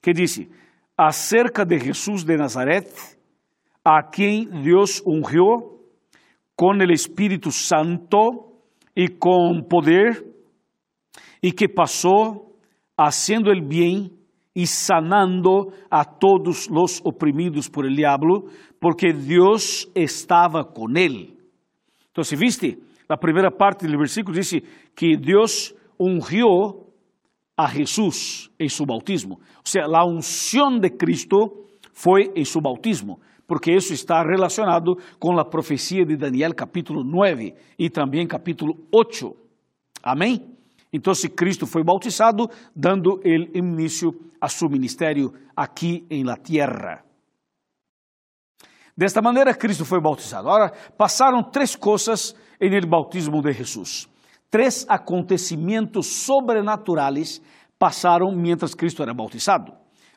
que 0.00 0.14
diz: 0.14 0.48
acerca 0.96 1.66
de 1.66 1.78
Jesús 1.78 2.24
de 2.24 2.34
Nazaret, 2.34 2.88
a 3.84 4.02
quem 4.02 4.46
Deus 4.62 5.02
ungiu 5.06 5.82
com 6.56 6.72
o 6.72 6.92
Espírito 6.92 7.50
Santo 7.52 8.54
e 8.96 9.06
com 9.06 9.62
poder, 9.68 10.24
e 11.42 11.52
que 11.52 11.68
passou 11.68 12.56
haciendo 12.96 13.50
el 13.50 13.60
bien 13.60 14.10
e 14.54 14.66
sanando 14.66 15.74
a 15.90 16.06
todos 16.06 16.70
los 16.70 17.02
oprimidos 17.04 17.68
por 17.68 17.84
el 17.84 17.94
diablo, 17.94 18.48
porque 18.80 19.12
Deus 19.12 19.86
estava 19.94 20.64
com 20.64 20.88
ele. 20.96 21.36
Então, 22.10 22.24
viste, 22.38 22.78
a 23.06 23.18
primeira 23.18 23.50
parte 23.50 23.86
do 23.86 23.98
versículo 23.98 24.34
diz 24.34 24.52
que 24.94 25.18
Deus 25.18 25.75
ungió 25.98 26.86
a 27.56 27.68
Jesús 27.68 28.50
en 28.58 28.68
su 28.68 28.84
bautismo. 28.84 29.36
O 29.36 29.64
sea, 29.64 29.86
la 29.86 30.04
unción 30.04 30.80
de 30.80 30.96
Cristo 30.96 31.66
fue 31.92 32.30
en 32.34 32.44
su 32.44 32.60
bautismo, 32.60 33.18
porque 33.46 33.74
eso 33.74 33.94
está 33.94 34.22
relacionado 34.22 34.96
con 35.18 35.34
la 35.34 35.48
profecía 35.48 36.04
de 36.04 36.16
Daniel 36.16 36.54
capítulo 36.54 37.02
9 37.02 37.54
y 37.78 37.90
también 37.90 38.28
capítulo 38.28 38.74
8. 38.92 39.34
Amén. 40.02 40.56
Entonces 40.92 41.32
Cristo 41.34 41.66
fue 41.66 41.82
bautizado, 41.82 42.50
dando 42.74 43.20
el 43.24 43.50
inicio 43.54 44.14
a 44.40 44.48
su 44.48 44.68
ministerio 44.68 45.32
aquí 45.54 46.06
en 46.10 46.26
la 46.26 46.36
tierra. 46.36 47.04
De 48.94 49.04
esta 49.04 49.20
manera 49.20 49.54
Cristo 49.54 49.84
foi 49.84 50.00
bautizado. 50.00 50.48
Agora, 50.48 50.72
passaram 50.96 51.42
três 51.50 51.76
coisas 51.76 52.34
em 52.58 52.72
el 52.72 52.86
bautismo 52.86 53.42
de 53.42 53.52
Jesus 53.52 54.08
três 54.50 54.86
acontecimentos 54.88 56.06
sobrenaturais 56.06 57.40
passaram 57.78 58.32
mientras 58.34 58.74
Cristo 58.74 59.02
era 59.02 59.14
bautizado. 59.14 59.72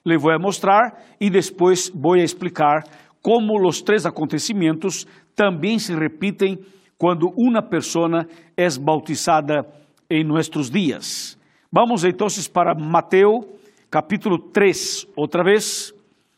Le 0.06 0.18
vou 0.18 0.40
mostrar 0.40 1.04
e 1.20 1.30
depois 1.30 1.90
vou 1.94 2.16
explicar 2.16 2.84
como 3.22 3.68
os 3.68 3.82
três 3.82 4.06
acontecimentos 4.06 5.06
também 5.36 5.78
se 5.78 5.94
repetem 5.94 6.58
quando 6.98 7.32
uma 7.38 7.62
pessoa 7.62 8.26
é 8.56 8.68
bautizada 8.80 9.66
em 10.10 10.24
nossos 10.24 10.70
dias. 10.70 11.38
Vamos 11.72 12.04
então 12.04 12.28
para 12.52 12.74
Mateus 12.74 13.46
capítulo 13.90 14.38
3, 14.38 15.08
outra 15.16 15.44
vez, 15.44 15.92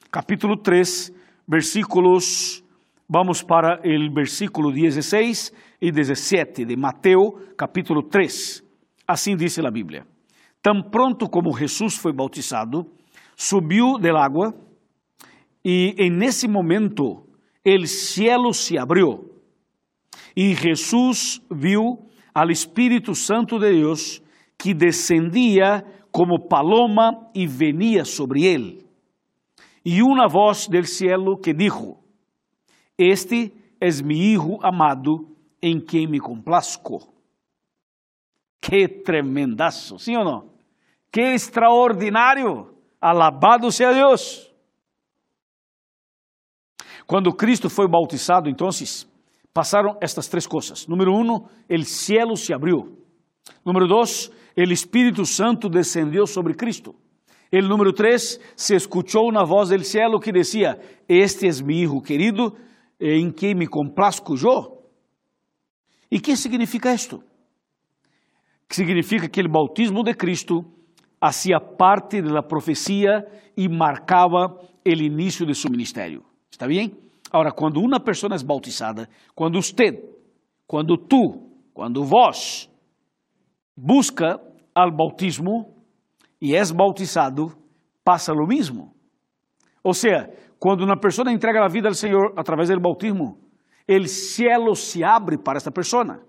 capítulo 0.09 0.55
3, 0.55 1.11
versículos, 1.45 2.63
vamos 3.09 3.43
para 3.43 3.81
o 3.83 4.13
versículo 4.13 4.71
16 4.71 5.51
e 5.81 5.91
17 5.91 6.63
de 6.65 6.75
Mateus, 6.77 7.33
capítulo 7.57 8.03
3. 8.03 8.63
Assim 9.07 9.35
diz 9.35 9.57
a 9.57 9.71
Bíblia: 9.71 10.05
Tão 10.61 10.81
pronto 10.81 11.27
como 11.27 11.57
Jesus 11.57 11.95
foi 11.95 12.13
bautizado, 12.13 12.85
subiu 13.35 13.97
del 13.97 14.15
água 14.15 14.53
e 15.65 15.95
em 15.97 16.11
nesse 16.11 16.47
momento 16.47 17.25
o 17.65 17.87
cielo 17.87 18.53
se 18.53 18.77
abriu 18.77 19.31
e 20.35 20.53
Jesus 20.53 21.41
viu 21.51 22.07
al 22.33 22.49
Espírito 22.49 23.13
Santo 23.13 23.59
de 23.59 23.71
Deus 23.71 24.21
que 24.57 24.73
descendia 24.73 25.83
como 26.11 26.47
paloma 26.47 27.29
e 27.33 27.47
venia 27.47 28.05
sobre 28.05 28.43
ele. 28.45 28.85
E 29.83 30.01
uma 30.01 30.27
voz 30.27 30.67
del 30.67 30.85
cielo 30.85 31.37
que 31.37 31.53
dijo: 31.53 31.97
Este 32.97 33.51
es 33.79 34.01
mi 34.01 34.31
Hijo 34.31 34.59
amado, 34.61 35.30
em 35.61 35.79
quem 35.79 36.07
me 36.07 36.19
complazco. 36.19 37.13
Que 38.61 38.87
tremendaço, 38.87 39.97
sim 39.99 40.15
ou 40.17 40.23
não? 40.23 40.49
Que 41.11 41.21
extraordinário! 41.21 42.75
Alabado 42.99 43.71
seja 43.71 43.93
Deus! 43.93 44.51
Quando 47.07 47.33
Cristo 47.33 47.69
foi 47.69 47.87
bautizado, 47.87 48.49
então, 48.49 48.69
passaram 49.53 49.97
estas 49.99 50.27
três 50.27 50.47
coisas. 50.47 50.87
Número 50.87 51.11
um, 51.13 51.35
o 51.35 51.83
cielo 51.83 52.37
se 52.37 52.53
abriu. 52.53 52.97
Número 53.65 53.87
dois, 53.87 54.31
o 54.55 54.61
Espírito 54.71 55.25
Santo 55.25 55.67
descendeu 55.67 56.25
sobre 56.25 56.53
Cristo. 56.53 56.95
El 57.51 57.67
número 57.67 57.91
três, 57.91 58.39
se 58.55 58.75
escuchou 58.75 59.29
uma 59.29 59.43
voz 59.43 59.67
del 59.69 59.83
cielo 59.83 60.21
que 60.21 60.31
dizia: 60.31 60.79
Este 61.09 61.47
es 61.47 61.61
mi 61.61 61.81
hijo 61.81 62.01
querido, 62.01 62.55
em 62.97 63.29
quem 63.29 63.53
me 63.53 63.67
complazco 63.67 64.37
yo. 64.37 64.80
E 66.11 66.19
que 66.19 66.35
significa 66.35 66.93
isto? 66.93 67.23
Que 68.67 68.75
significa 68.75 69.29
que 69.29 69.41
o 69.41 69.49
bautismo 69.49 70.03
de 70.03 70.13
Cristo 70.13 70.65
fazia 71.19 71.59
parte 71.59 72.21
da 72.21 72.43
profecia 72.43 73.25
e 73.55 73.69
marcava 73.69 74.59
o 74.85 74.89
início 74.89 75.45
de 75.45 75.55
seu 75.55 75.71
ministério. 75.71 76.23
Está 76.51 76.67
bem? 76.67 76.97
Agora, 77.31 77.51
quando 77.53 77.79
uma 77.79 77.99
pessoa 77.99 78.35
é 78.35 78.43
bautizada, 78.43 79.07
quando 79.33 79.61
você, 79.61 80.03
quando 80.67 80.97
tu, 80.97 81.49
quando 81.73 82.03
vós 82.03 82.69
busca 83.77 84.37
al 84.75 84.91
bautismo 84.91 85.73
e 86.41 86.55
és 86.55 86.71
bautizado, 86.71 87.53
passa 88.03 88.33
o 88.33 88.47
mesmo. 88.47 88.93
Ou 89.83 89.93
seja, 89.93 90.29
quando 90.59 90.83
uma 90.83 90.99
pessoa 90.99 91.31
entrega 91.31 91.63
a 91.63 91.69
vida 91.69 91.87
ao 91.87 91.93
Senhor 91.93 92.33
através 92.35 92.69
do 92.69 92.79
bautismo, 92.81 93.37
el 93.87 94.07
cielo 94.07 94.75
se 94.75 95.03
abre 95.03 95.37
para 95.37 95.57
esta 95.57 95.71
persona. 95.71 96.21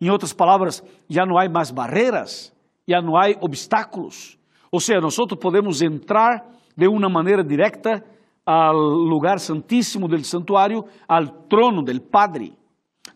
Em 0.00 0.10
outras 0.10 0.32
palavras, 0.32 0.82
já 1.08 1.26
não 1.26 1.38
há 1.38 1.48
mais 1.48 1.70
barreiras, 1.70 2.52
já 2.88 3.02
não 3.02 3.16
há 3.16 3.28
obstáculos. 3.40 4.38
Ou 4.72 4.80
seja, 4.80 5.00
nós 5.00 5.16
podemos 5.40 5.82
entrar 5.82 6.46
de 6.76 6.88
uma 6.88 7.08
maneira 7.08 7.44
direta 7.44 8.02
ao 8.46 8.74
lugar 8.74 9.38
santíssimo 9.38 10.08
del 10.08 10.24
santuário, 10.24 10.84
ao 11.06 11.26
trono 11.48 11.82
del 11.82 12.00
Padre. 12.00 12.54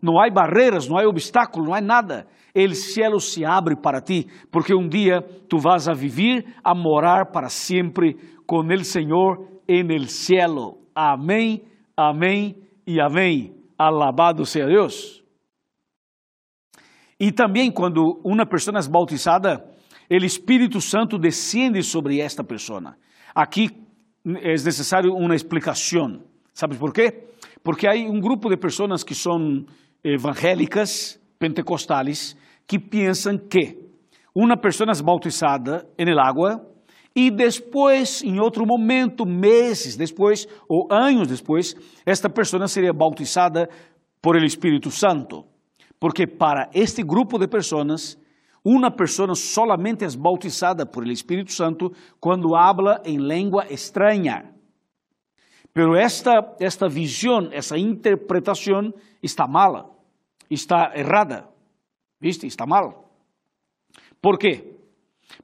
Não 0.03 0.21
há 0.21 0.29
barreiras, 0.31 0.87
não 0.89 0.99
há 0.99 1.09
obstáculos, 1.09 1.67
não 1.67 1.75
há 1.75 1.81
nada. 1.81 2.27
El 2.55 2.75
cielo 2.75 3.19
se 3.19 3.45
abre 3.45 3.75
para 3.75 4.01
ti, 4.01 4.29
porque 4.51 4.75
um 4.75 4.87
dia 4.87 5.23
tu 5.49 5.59
vas 5.59 5.89
a 5.89 5.95
vivir, 5.95 6.45
a 6.63 6.75
morar 6.75 7.33
para 7.33 7.49
sempre 7.49 8.17
com 8.47 8.63
el 8.71 8.85
Senhor 8.85 9.49
en 9.67 9.91
el 9.91 10.09
cielo. 10.09 10.79
Amém, 10.95 11.63
amém 11.97 12.55
e 12.87 13.01
amém. 13.01 13.64
Alabado 13.79 14.45
seja 14.45 14.67
Deus. 14.67 15.23
E 17.19 17.33
também 17.33 17.71
quando 17.71 18.21
uma 18.25 18.47
pessoa 18.47 18.79
é 18.79 18.89
bautizada, 18.89 19.65
o 20.11 20.25
Espírito 20.25 20.81
Santo 20.81 21.19
descende 21.19 21.83
sobre 21.83 22.21
esta 22.21 22.45
pessoa. 22.45 22.97
Aqui 23.35 23.71
é 24.27 24.53
necessário 24.53 25.13
uma 25.13 25.35
explicação. 25.35 26.23
¿Sabes 26.53 26.79
por 26.79 26.93
quê? 26.93 27.29
Porque 27.63 27.87
há 27.87 27.95
um 27.95 28.21
grupo 28.21 28.49
de 28.49 28.57
pessoas 28.57 29.03
que 29.03 29.15
são 29.15 29.65
evangélicas, 30.03 31.21
pentecostales, 31.39 32.37
que 32.67 32.79
pensam 32.79 33.39
que 33.39 33.79
uma 34.35 34.57
pessoa 34.57 34.91
é 34.91 35.03
bautizada 35.03 35.89
em 35.99 36.09
el 36.09 36.21
agua 36.21 36.74
e 37.15 37.31
depois, 37.31 38.23
em 38.23 38.41
outro 38.41 38.67
momento, 38.67 39.25
meses 39.25 39.97
depois 39.97 40.49
ou 40.69 40.89
anos 40.91 41.29
depois, 41.29 41.77
esta 42.05 42.29
pessoa 42.29 42.67
seria 42.67 42.93
bautizada 42.93 43.69
por 44.21 44.37
el 44.37 44.45
Espírito 44.45 44.91
Santo. 44.91 45.45
Porque 46.01 46.27
para 46.27 46.69
este 46.75 47.03
grupo 47.05 47.39
de 47.39 47.47
pessoas, 47.47 48.19
uma 48.65 48.91
pessoa 48.91 49.35
solamente 49.35 50.05
é 50.05 50.09
bautizada 50.17 50.85
por 50.85 51.05
el 51.05 51.13
Espírito 51.13 51.53
Santo 51.53 51.93
quando 52.19 52.57
habla 52.57 53.01
em 53.05 53.19
língua 53.19 53.67
estranha. 53.71 54.53
Pero 55.73 55.97
esta, 55.97 56.57
esta 56.59 56.89
visión, 56.89 57.51
esa 57.53 57.77
interpretación 57.77 58.95
está 59.23 59.47
mala, 59.47 59.91
está 60.49 60.93
errada, 60.95 61.51
¿viste? 62.21 62.47
Está 62.47 62.65
mal. 62.65 62.95
¿Por 64.21 64.39
qué? 64.39 64.74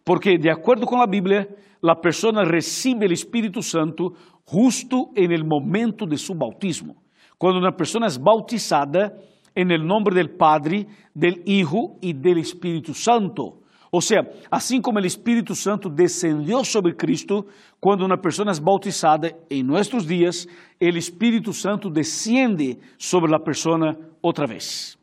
Porque 0.05 0.38
de 0.38 0.50
acuerdo 0.50 0.87
con 0.87 0.98
la 0.98 1.07
Biblia, 1.07 1.48
la 1.81 2.00
persona 2.00 2.44
recibe 2.44 3.07
el 3.07 3.12
Espíritu 3.12 3.62
Santo 3.62 4.14
justo 4.44 5.11
en 5.14 5.33
el 5.33 5.44
momento 5.44 6.07
de 6.07 6.18
su 6.18 6.35
bautismo. 6.35 7.03
Cuando 7.38 7.59
una 7.59 7.76
persona 7.76 8.07
es 8.07 8.18
bautizada 8.18 9.14
en 9.55 9.70
el 9.70 9.87
nombre 9.87 10.14
del 10.14 10.31
Padre, 10.31 10.87
del 11.14 11.42
Hijo 11.46 11.96
y 12.00 12.12
del 12.12 12.38
Espíritu 12.38 12.94
Santo. 12.94 13.61
Ou 13.92 14.00
seja, 14.00 14.31
assim 14.50 14.81
como 14.81 15.00
o 15.00 15.05
Espírito 15.05 15.55
Santo 15.55 15.88
descendeu 15.88 16.64
sobre 16.64 16.94
Cristo, 16.94 17.46
quando 17.81 18.05
uma 18.07 18.16
pessoa 18.16 18.50
é 18.50 18.61
bautizada 18.61 19.37
em 19.50 19.64
nossos 19.64 20.07
dias, 20.07 20.46
o 20.81 20.85
Espírito 20.85 21.53
Santo 21.53 21.90
descende 21.90 22.79
sobre 22.96 23.35
a 23.35 23.40
pessoa 23.40 23.98
outra 24.22 24.46
vez. 24.46 24.96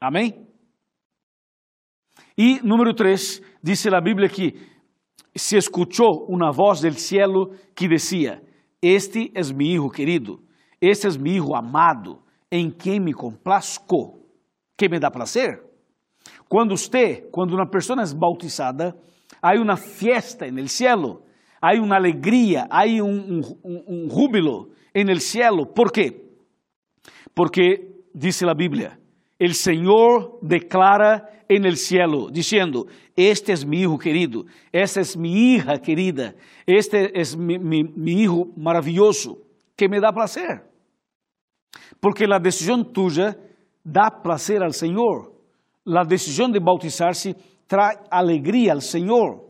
Amém? 0.00 0.34
E 2.36 2.60
número 2.64 2.92
3, 2.92 3.40
diz 3.62 3.86
a 3.86 4.00
Bíblia 4.00 4.28
que 4.28 4.54
se 5.36 5.56
escuchou 5.56 6.26
uma 6.28 6.50
voz 6.50 6.80
del 6.80 6.94
cielo 6.94 7.52
que 7.74 7.88
decía: 7.88 8.42
Este 8.82 9.30
é 9.34 9.42
mi 9.52 9.72
hijo 9.72 9.88
querido, 9.88 10.42
este 10.80 11.06
é 11.06 11.18
mi 11.18 11.36
hijo 11.36 11.54
amado, 11.54 12.22
em 12.50 12.70
quem 12.70 12.98
me 12.98 13.12
complazco, 13.12 14.18
que 14.76 14.88
me 14.88 14.98
dá 14.98 15.10
prazer. 15.10 15.62
Quando 16.48 16.76
você, 16.76 17.28
quando 17.30 17.54
uma 17.54 17.68
pessoa 17.68 18.02
é 18.02 18.14
bautizada, 18.14 18.96
há 19.40 19.54
uma 19.54 19.76
fiesta 19.76 20.50
no 20.50 20.66
cielo, 20.68 21.22
há 21.60 21.72
uma 21.74 21.96
alegria, 21.96 22.66
há 22.68 22.84
um, 22.84 23.42
um, 23.64 24.10
júbilo 24.10 24.70
no 24.94 25.20
cielo. 25.20 25.66
¿Por 25.66 25.92
quê? 25.92 26.20
Porque, 27.34 28.02
diz 28.14 28.42
a 28.42 28.54
Bíblia, 28.54 28.98
o 29.38 29.54
Senhor 29.54 30.38
declara 30.40 31.28
en 31.48 31.64
el 31.64 31.76
cielo, 31.76 32.28
diciendo, 32.30 32.86
este 33.16 33.52
es 33.52 33.66
mi 33.66 33.82
hijo 33.82 33.98
querido, 33.98 34.44
esta 34.72 35.00
es 35.00 35.16
mi 35.16 35.54
hija 35.54 35.78
querida, 35.78 36.34
este 36.66 37.18
es 37.20 37.36
mi, 37.36 37.58
mi, 37.58 37.84
mi 37.84 38.22
hijo 38.22 38.46
maravilloso, 38.56 39.38
que 39.76 39.88
me 39.88 40.00
da 40.00 40.12
placer. 40.12 40.62
Porque 42.00 42.26
la 42.26 42.38
decisión 42.38 42.92
tuya 42.92 43.36
da 43.82 44.22
placer 44.22 44.62
al 44.62 44.72
Señor. 44.72 45.32
La 45.84 46.04
decisión 46.04 46.50
de 46.50 46.60
bautizarse 46.60 47.34
trae 47.66 47.98
alegría 48.10 48.72
al 48.72 48.82
Señor. 48.82 49.44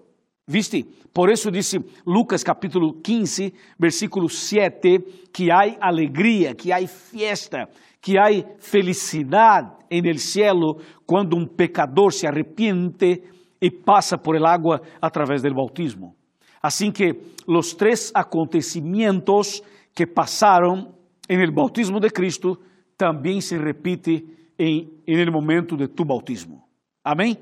¿Viste? 0.46 0.84
Por 1.12 1.30
eso 1.30 1.50
dice 1.50 1.78
Lucas 2.04 2.44
capítulo 2.44 3.00
15, 3.00 3.52
versículo 3.78 4.28
7, 4.28 5.30
que 5.32 5.50
hay 5.50 5.76
alegría, 5.80 6.54
que 6.54 6.72
hay 6.72 6.86
fiesta, 6.86 7.68
que 8.00 8.18
há 8.18 8.28
felicidade 8.58 9.72
en 9.88 10.04
el 10.06 10.18
cielo 10.18 10.76
quando 11.06 11.36
um 11.36 11.46
pecador 11.46 12.12
se 12.12 12.26
arrepiente 12.26 13.22
e 13.60 13.70
passa 13.70 14.18
por 14.18 14.36
el 14.36 14.44
agua 14.44 14.82
a 15.00 15.08
través 15.08 15.40
del 15.40 15.54
bautismo. 15.54 16.14
Assim 16.60 16.92
que 16.92 17.14
os 17.46 17.72
três 17.74 18.10
acontecimientos 18.14 19.62
que 19.94 20.06
passaram 20.06 20.94
en 21.28 21.40
el 21.40 21.50
bautismo 21.50 22.00
de 22.00 22.10
Cristo 22.10 22.58
também 22.98 23.40
se 23.40 23.56
repite 23.56 24.26
em, 24.58 25.00
el 25.06 25.30
momento 25.30 25.76
de 25.76 25.88
tu 25.88 26.04
bautismo. 26.04 26.68
Amém? 27.02 27.38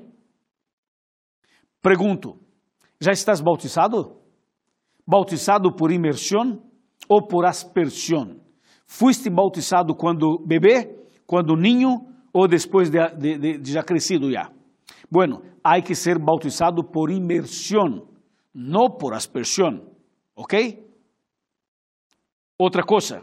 Pergunto, 1.81 2.39
já 3.03 3.11
estás 3.11 3.41
bautizado? 3.41 4.15
Bautizado 5.05 5.75
por 5.75 5.91
imersão 5.91 6.63
ou 7.09 7.27
por 7.27 7.45
aspersão? 7.45 8.39
Fuiste 8.87 9.29
bautizado 9.29 9.93
quando 9.93 10.41
bebê, 10.45 11.03
quando 11.27 11.57
ninho 11.57 12.07
ou 12.33 12.47
depois 12.47 12.89
de, 12.89 12.97
de, 13.17 13.57
de 13.57 13.71
já 13.71 13.83
crescido 13.83 14.31
já? 14.31 14.49
Bueno, 15.11 15.41
há 15.61 15.81
que 15.81 15.93
ser 15.93 16.17
bautizado 16.17 16.81
por 16.83 17.11
imersão, 17.11 18.07
não 18.53 18.89
por 18.89 19.13
aspersão, 19.13 19.81
ok? 20.33 20.81
Outra 22.57 22.83
coisa, 22.83 23.21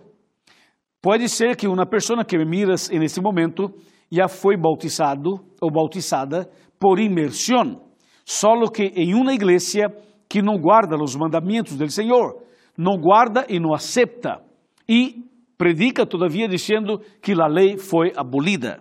pode 1.01 1.27
ser 1.29 1.57
que 1.57 1.67
uma 1.67 1.87
pessoa 1.87 2.23
que 2.25 2.37
me 2.37 2.45
miras 2.45 2.91
nesse 2.91 3.21
momento 3.21 3.73
já 4.13 4.29
foi 4.29 4.59
bautizado 4.59 5.41
ou 5.61 5.73
bautizada 5.73 6.51
por 6.79 7.01
imersão, 7.01 7.90
solo 8.31 8.71
que 8.71 8.85
em 8.95 9.13
uma 9.13 9.35
igreja 9.35 9.89
que 10.29 10.41
não 10.41 10.57
guarda 10.57 10.97
os 10.97 11.17
mandamentos 11.17 11.77
do 11.77 11.91
Senhor, 11.91 12.41
não 12.79 12.97
guarda 12.97 13.45
e 13.49 13.59
não 13.59 13.75
aceita, 13.75 14.41
e 14.89 15.25
predica 15.59 16.07
todavia 16.07 16.47
dizendo 16.47 17.01
que 17.21 17.33
a 17.33 17.49
lei 17.49 17.77
foi 17.77 18.13
abolida. 18.17 18.81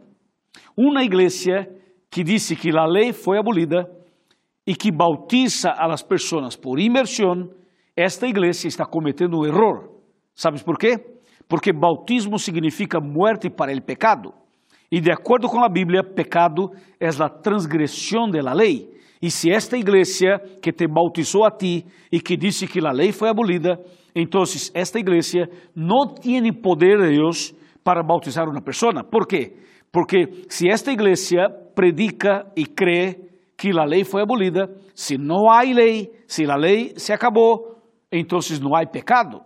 Uma 0.78 1.04
igreja 1.04 1.68
que 2.12 2.24
disse 2.24 2.56
que 2.56 2.70
a 2.78 2.86
lei 2.86 3.12
foi 3.12 3.40
abolida 3.40 3.90
e 4.68 4.76
que 4.76 4.92
bautiza 4.92 5.72
a 5.72 5.88
las 5.88 6.04
pessoas 6.04 6.56
por 6.56 6.80
imersão, 6.80 7.50
esta 7.96 8.28
igreja 8.28 8.68
está 8.68 8.86
cometendo 8.86 9.40
um 9.40 9.46
erro. 9.48 10.00
¿Sabes 10.36 10.62
por 10.62 10.78
quê? 10.78 10.96
Porque 11.48 11.74
bautismo 11.74 12.38
significa 12.38 13.00
muerte 13.02 13.50
para 13.50 13.72
el 13.72 13.82
pecado. 13.82 14.32
E 14.92 15.02
de 15.02 15.12
acordo 15.12 15.48
com 15.48 15.64
a 15.64 15.70
Bíblia, 15.70 16.04
pecado 16.04 16.70
é 17.00 17.08
a 17.08 17.30
transgressão 17.30 18.30
da 18.30 18.54
lei. 18.54 18.99
E 19.21 19.29
se 19.29 19.51
esta 19.51 19.77
igreja 19.77 20.39
que 20.62 20.71
te 20.71 20.88
bautizou 20.88 21.45
a 21.45 21.51
ti 21.51 21.86
e 22.12 22.21
que 22.21 22.38
disse 22.38 22.67
que 22.67 22.79
a 22.86 22.91
lei 22.91 23.12
foi 23.12 23.29
abolida, 23.29 23.77
então 24.15 24.43
esta 24.73 24.99
igreja 24.99 25.49
não 25.75 26.13
tem 26.13 26.53
poder 26.53 26.97
de 26.99 27.17
Deus 27.17 27.53
para 27.84 28.01
bautizar 28.01 28.47
uma 28.47 28.62
pessoa. 28.62 29.03
¿Por 29.03 29.27
quê? 29.27 29.58
Porque 29.91 30.45
se 30.47 30.69
esta 30.69 30.91
igreja 30.91 31.49
predica 31.75 32.49
e 32.55 32.65
crê 32.65 33.29
que 33.58 33.77
a 33.77 33.84
lei 33.84 34.05
foi 34.05 34.21
abolida, 34.21 34.69
se 34.95 35.17
não 35.17 35.49
há 35.49 35.62
lei, 35.63 36.12
se 36.25 36.45
a 36.45 36.55
lei 36.55 36.93
se 36.95 37.12
acabou, 37.12 37.77
então 38.12 38.39
não 38.62 38.75
há 38.75 38.86
pecado. 38.86 39.41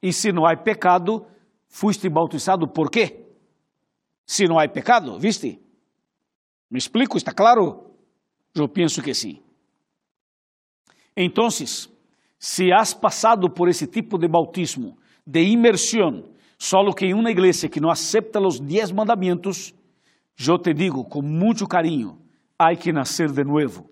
E 0.00 0.12
se 0.12 0.30
não 0.30 0.46
há 0.46 0.56
pecado, 0.56 1.26
fuiste 1.68 2.08
bautizado 2.08 2.68
por 2.68 2.90
quê? 2.90 3.26
Se 4.24 4.46
não 4.46 4.58
há 4.58 4.68
pecado, 4.68 5.18
viste? 5.18 5.60
Me 6.70 6.78
explico, 6.78 7.16
está 7.16 7.32
claro? 7.32 7.85
Eu 8.56 8.68
penso 8.68 9.02
que 9.02 9.12
sim. 9.12 9.42
Então, 11.14 11.48
se 11.50 12.72
has 12.72 12.94
passado 12.94 13.50
por 13.50 13.68
esse 13.68 13.86
tipo 13.86 14.18
de 14.18 14.26
bautismo, 14.26 14.96
de 15.26 15.42
imersão, 15.42 16.24
solo 16.58 16.94
que 16.94 17.04
em 17.04 17.14
uma 17.14 17.30
igreja 17.30 17.68
que 17.68 17.80
não 17.80 17.90
acepta 17.90 18.40
os 18.40 18.58
dez 18.58 18.90
mandamentos, 18.90 19.74
eu 20.38 20.58
te 20.58 20.72
digo 20.72 21.04
com 21.04 21.20
muito 21.20 21.66
carinho, 21.66 22.18
há 22.58 22.74
que 22.74 22.92
nascer 22.92 23.30
de 23.30 23.44
novo, 23.44 23.90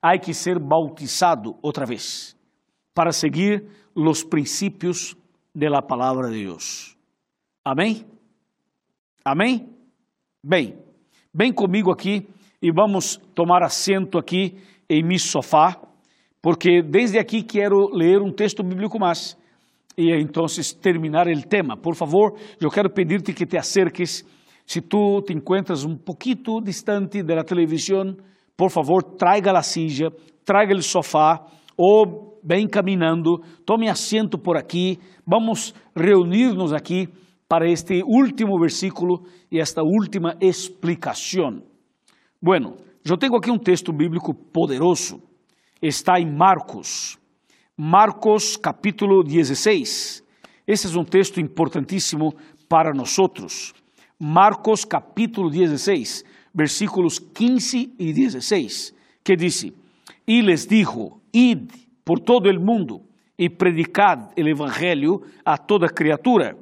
há 0.00 0.16
que 0.16 0.32
ser 0.32 0.60
bautizado 0.60 1.56
outra 1.60 1.84
vez, 1.84 2.36
para 2.94 3.10
seguir 3.10 3.66
os 3.94 4.22
princípios 4.22 5.16
de 5.52 5.68
la 5.68 5.82
palavra 5.82 6.30
de 6.30 6.44
Deus. 6.44 6.96
Amém? 7.64 8.06
Amém? 9.24 9.68
Bem, 10.42 10.78
vem 11.32 11.52
comigo 11.52 11.90
aqui 11.90 12.28
e 12.64 12.72
vamos 12.72 13.20
tomar 13.34 13.62
assento 13.62 14.16
aqui 14.16 14.56
em 14.88 15.02
meu 15.02 15.18
sofá, 15.18 15.78
porque 16.40 16.80
desde 16.80 17.18
aqui 17.18 17.42
quero 17.42 17.90
ler 17.92 18.22
um 18.22 18.32
texto 18.32 18.62
bíblico 18.62 18.98
mais 18.98 19.36
e 19.98 20.10
então 20.18 20.46
terminar 20.80 21.26
o 21.28 21.42
tema. 21.42 21.76
Por 21.76 21.94
favor, 21.94 22.32
eu 22.58 22.70
quero 22.70 22.88
pedir-te 22.88 23.34
que 23.34 23.44
te 23.44 23.58
acerques. 23.58 24.24
Se 24.64 24.80
tu 24.80 25.20
te 25.20 25.34
encuentras 25.34 25.84
um 25.84 25.94
pouquinho 25.94 26.62
distante 26.64 27.22
da 27.22 27.44
televisão, 27.44 28.16
por 28.56 28.70
favor, 28.70 29.02
traiga 29.02 29.52
a 29.52 29.62
silla, 29.62 30.10
traiga 30.42 30.74
o 30.74 30.82
sofá 30.82 31.44
ou 31.76 32.40
bem 32.42 32.66
caminhando, 32.66 33.42
tome 33.66 33.90
assento 33.90 34.38
por 34.38 34.56
aqui. 34.56 34.98
Vamos 35.26 35.74
reunir-nos 35.94 36.72
aqui 36.72 37.10
para 37.46 37.70
este 37.70 38.02
último 38.02 38.58
versículo 38.58 39.22
e 39.52 39.60
esta 39.60 39.82
última 39.82 40.34
explicação. 40.40 41.73
Bueno, 42.44 42.76
eu 43.02 43.16
tenho 43.16 43.36
aqui 43.36 43.50
um 43.50 43.56
texto 43.56 43.90
bíblico 43.90 44.34
poderoso. 44.34 45.22
Está 45.80 46.20
em 46.20 46.30
Marcos. 46.30 47.18
Marcos 47.74 48.54
capítulo 48.54 49.24
16. 49.24 50.22
Esse 50.66 50.94
é 50.94 51.00
um 51.00 51.06
texto 51.06 51.40
importantíssimo 51.40 52.34
para 52.68 52.92
nós. 52.92 53.72
Marcos 54.20 54.84
capítulo 54.84 55.48
16, 55.48 56.22
versículos 56.54 57.18
15 57.18 57.94
e 57.98 58.12
16, 58.12 58.94
que 59.24 59.36
diz: 59.36 59.72
E 60.26 60.42
les 60.42 60.66
dijo: 60.66 61.22
Id 61.32 61.70
por 62.04 62.20
todo 62.20 62.50
el 62.50 62.60
mundo 62.60 63.00
e 63.38 63.48
predicad 63.48 64.32
el 64.36 64.48
evangelho 64.48 65.22
a 65.46 65.56
toda 65.56 65.88
criatura. 65.88 66.58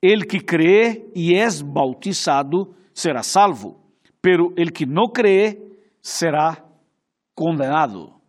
El 0.00 0.26
que 0.26 0.40
cree 0.40 1.10
e 1.14 1.34
é 1.34 1.46
bautizado 1.62 2.74
será 2.94 3.22
salvo 3.22 3.81
pero 4.22 4.52
el 4.56 4.72
que 4.72 4.86
no 4.86 5.08
cree 5.12 5.58
será 6.00 6.64
condenado. 7.34 8.20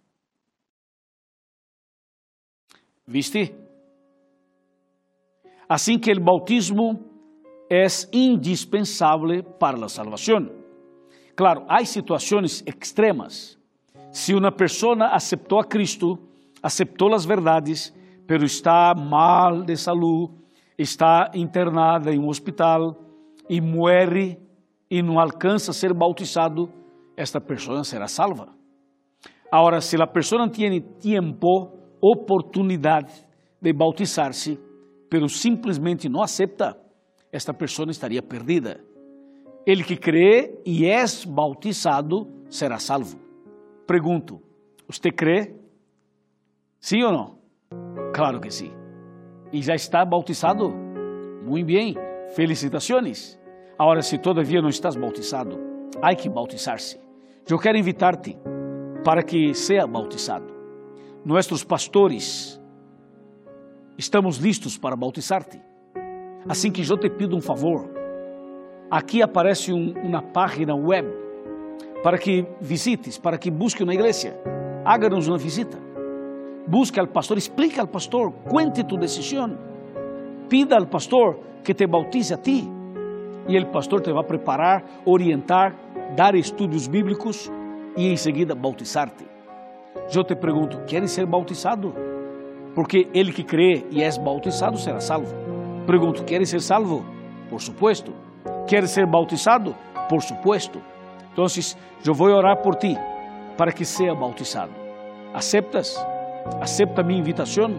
¿Viste? 3.05 3.55
Assim 5.69 5.99
que 5.99 6.11
o 6.11 6.19
bautismo 6.19 6.99
é 7.69 7.85
indispensável 8.11 9.43
para 9.59 9.85
a 9.85 9.89
salvação. 9.89 10.49
Claro, 11.35 11.65
há 11.67 11.83
situações 11.85 12.63
extremas. 12.65 13.57
Se 14.11 14.33
uma 14.33 14.51
pessoa 14.51 15.07
aceitou 15.07 15.59
a 15.59 15.65
Cristo, 15.65 16.17
aceitou 16.61 17.13
as 17.13 17.25
verdades, 17.25 17.93
pero 18.27 18.45
está 18.45 18.93
mal 18.95 19.63
de 19.63 19.75
saúde, 19.75 20.33
está 20.77 21.31
internada 21.33 22.13
em 22.13 22.19
um 22.19 22.27
hospital 22.27 22.95
e 23.49 23.59
morre 23.59 24.42
e 24.93 25.01
não 25.01 25.19
alcança 25.19 25.71
a 25.71 25.73
ser 25.73 25.91
bautizado, 25.91 26.71
esta 27.17 27.41
pessoa 27.41 27.83
será 27.83 28.07
salva. 28.07 28.49
Agora, 29.51 29.81
se 29.81 29.99
a 29.99 30.05
pessoa 30.05 30.47
tem 30.47 30.79
tempo, 30.79 31.71
oportunidade 31.99 33.11
de 33.59 33.73
bautizar-se, 33.73 34.59
pero 35.09 35.27
simplesmente 35.27 36.07
não 36.07 36.21
aceita, 36.21 36.77
esta 37.31 37.51
pessoa 37.51 37.89
estaria 37.89 38.21
perdida. 38.21 38.81
Ele 39.65 39.83
que 39.83 39.97
crê 39.97 40.61
e 40.63 40.85
é 40.85 41.03
bautizado 41.27 42.27
será 42.47 42.77
salvo. 42.77 43.19
Pergunto, 43.87 44.43
você 44.87 45.09
crê? 45.09 45.55
Sim 46.79 47.01
ou 47.01 47.11
não? 47.11 47.39
Claro 48.13 48.39
que 48.39 48.51
sim. 48.51 48.71
E 49.51 49.59
já 49.59 49.73
está 49.73 50.05
bautizado? 50.05 50.69
Muito 51.43 51.65
bem, 51.65 51.95
felicitações. 52.35 53.41
Agora, 53.83 54.01
se 54.01 54.17
todavia 54.17 54.61
não 54.61 54.69
estás 54.69 54.95
bautizado, 54.95 55.59
há 56.01 56.15
que 56.15 56.29
bautizar-se. 56.29 56.97
Eu 57.49 57.59
quero 57.59 57.77
invitar-te 57.77 58.37
para 59.03 59.21
que 59.21 59.53
seja 59.53 59.85
bautizado. 59.85 60.45
Nossos 61.25 61.65
pastores 61.65 62.61
estamos 63.97 64.37
listos 64.37 64.77
para 64.77 64.95
bautizar-te. 64.95 65.61
Assim 66.47 66.71
que 66.71 66.89
eu 66.89 66.97
te 66.97 67.09
pido 67.09 67.35
um 67.35 67.41
favor, 67.41 67.89
aqui 68.89 69.21
aparece 69.21 69.73
um, 69.73 69.93
uma 70.01 70.21
página 70.21 70.73
web 70.73 71.05
para 72.01 72.17
que 72.17 72.47
visites, 72.61 73.17
para 73.17 73.37
que 73.37 73.51
busque 73.51 73.83
na 73.83 73.93
igreja. 73.93 74.33
Háganos 74.85 75.27
uma 75.27 75.37
visita. 75.37 75.77
Busque 76.65 77.01
al 77.01 77.09
pastor, 77.09 77.37
explique 77.37 77.81
al 77.81 77.89
pastor, 77.89 78.31
cuente 78.49 78.85
tu 78.85 78.95
decisión. 78.95 79.57
Pida 80.47 80.77
al 80.77 80.87
pastor 80.87 81.37
que 81.65 81.73
te 81.73 81.85
bautice 81.85 82.33
a 82.33 82.37
ti. 82.37 82.72
E 83.47 83.57
o 83.57 83.65
pastor 83.67 84.01
te 84.01 84.11
vai 84.11 84.23
preparar, 84.23 84.83
orientar, 85.05 85.75
dar 86.15 86.35
estudos 86.35 86.87
bíblicos 86.87 87.51
e 87.97 88.07
em 88.07 88.17
seguida 88.17 88.55
bautizar-te. 88.55 89.25
Eu 90.13 90.23
te 90.23 90.35
pergunto, 90.35 90.79
queres 90.85 91.11
ser 91.11 91.25
bautizado? 91.25 91.93
Porque 92.73 93.07
ele 93.13 93.31
que 93.31 93.43
crê 93.43 93.85
e 93.91 94.01
é 94.01 94.09
bautizado 94.19 94.77
será 94.77 94.99
salvo. 94.99 95.33
Pergunto, 95.85 96.23
queres 96.23 96.49
ser 96.49 96.61
salvo? 96.61 97.05
Por 97.49 97.61
supuesto. 97.61 98.13
Queres 98.67 98.91
ser 98.91 99.05
bautizado? 99.05 99.75
Por 100.09 100.21
supuesto. 100.21 100.81
Então, 101.31 101.45
eu 102.05 102.13
vou 102.13 102.29
orar 102.29 102.57
por 102.57 102.75
ti 102.75 102.97
para 103.57 103.71
que 103.71 103.85
seja 103.85 104.13
bautizado. 104.13 104.71
¿Aceptas? 105.33 105.95
¿Acepta 106.61 107.03
minha 107.03 107.19
invitação? 107.19 107.71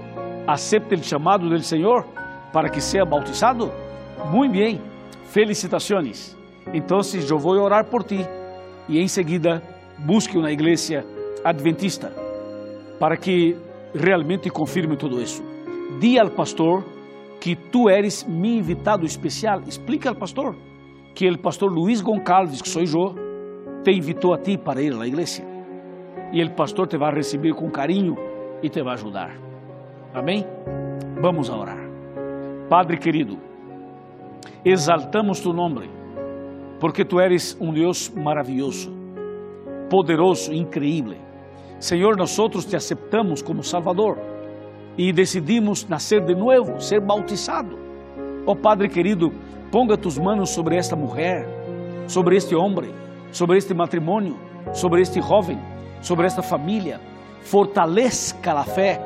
¿Acepta 0.47 0.95
o 0.95 1.03
chamado 1.03 1.49
do 1.49 1.61
Senhor 1.61 2.07
para 2.53 2.69
que 2.69 2.81
seja 2.81 3.05
bautizado? 3.05 3.73
Muito 4.31 4.53
bem. 4.53 4.94
Felicitações. 5.35 6.37
Então, 6.73 7.01
eu 7.29 7.39
vou 7.41 7.55
orar 7.55 7.85
por 7.87 8.05
ti 8.05 8.25
e 8.89 9.01
em 9.01 9.09
seguida 9.09 9.61
busque 9.99 10.39
uma 10.39 10.53
igreja 10.53 11.05
adventista 11.43 12.13
para 13.01 13.17
que 13.17 13.57
realmente 13.93 14.49
confirme 14.49 14.97
tudo 14.97 15.21
isso. 15.21 15.43
Diga 15.99 16.23
ao 16.23 16.31
pastor 16.31 16.85
que 17.41 17.57
tu 17.57 17.91
eres 17.91 18.23
meu 18.23 18.53
invitado 18.53 19.05
especial. 19.05 19.61
Explica 19.67 20.09
ao 20.09 20.15
pastor 20.15 20.55
que 21.17 21.29
o 21.29 21.37
pastor 21.37 21.69
Luiz 21.69 22.01
Goncalves, 22.01 22.63
que 22.63 22.69
sou 22.69 22.83
eu, 22.83 23.17
te 23.83 23.91
invitou 23.91 24.35
a 24.35 24.39
ti 24.39 24.57
para 24.57 24.81
ir 24.81 24.95
à 24.95 25.05
igreja. 25.05 25.43
E 26.33 26.45
o 26.45 26.55
pastor 26.55 26.87
te 26.87 26.97
vai 26.97 27.13
receber 27.13 27.55
com 27.55 27.69
carinho 27.69 28.15
e 28.63 28.69
te 28.69 28.81
vai 28.85 28.95
ajudar. 28.95 29.37
Amém? 30.15 30.47
Vamos 31.21 31.51
orar. 31.51 31.79
Padre 32.69 32.99
querido, 32.99 33.37
exaltamos 34.65 35.41
tu 35.41 35.53
nome, 35.53 35.91
porque 36.81 37.05
tu 37.05 37.21
eres 37.21 37.57
um 37.61 37.73
Deus 37.73 38.09
maravilhoso, 38.09 38.91
poderoso, 39.91 40.53
increíble. 40.53 41.19
Senhor, 41.79 42.17
nós 42.17 42.35
te 42.67 42.77
aceptamos 42.77 43.43
como 43.43 43.63
Salvador 43.63 44.19
e 44.97 45.13
decidimos 45.13 45.87
nascer 45.87 46.25
de 46.25 46.35
novo, 46.35 46.81
ser 46.81 47.01
bautizado. 47.01 47.79
Oh 48.47 48.57
Padre 48.57 48.89
querido, 48.89 49.33
ponga 49.71 49.97
tus 49.97 50.19
manos 50.19 50.51
sobre 50.51 50.77
esta 50.77 50.97
mulher, 50.97 51.47
sobre 52.07 52.37
este 52.37 52.55
homem, 52.55 52.91
sobre 53.33 53.59
este 53.59 53.75
matrimônio, 53.75 54.37
sobre 54.73 55.03
este 55.03 55.21
jovem, 55.21 55.59
sobre 56.01 56.27
esta 56.27 56.43
família. 56.43 57.01
Fortaleça 57.43 58.35
a 58.51 58.65
fé, 58.65 58.99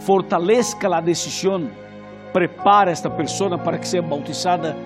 fortaleça 0.00 0.76
a 0.92 1.00
decisão. 1.00 1.68
Prepara 2.32 2.90
esta 2.90 3.08
pessoa 3.08 3.56
para 3.56 3.78
que 3.78 3.86
seja 3.86 4.02
bautizada 4.02 4.76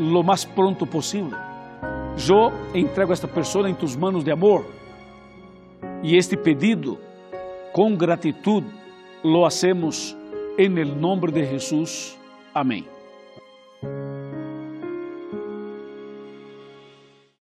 lo 0.00 0.22
mais 0.24 0.44
pronto 0.44 0.86
possível. 0.86 1.38
Eu 2.16 2.52
entrego 2.74 3.12
esta 3.12 3.28
pessoa 3.28 3.68
em 3.68 3.74
tus 3.74 3.94
manos 3.94 4.24
de 4.24 4.32
amor 4.32 4.64
e 6.02 6.16
este 6.16 6.36
pedido, 6.36 6.98
com 7.72 7.94
gratitud, 7.94 8.64
lo 9.22 9.44
hacemos 9.44 10.16
em 10.58 10.78
el 10.78 10.94
de 11.32 11.44
Jesus. 11.44 12.18
Amém. 12.54 12.99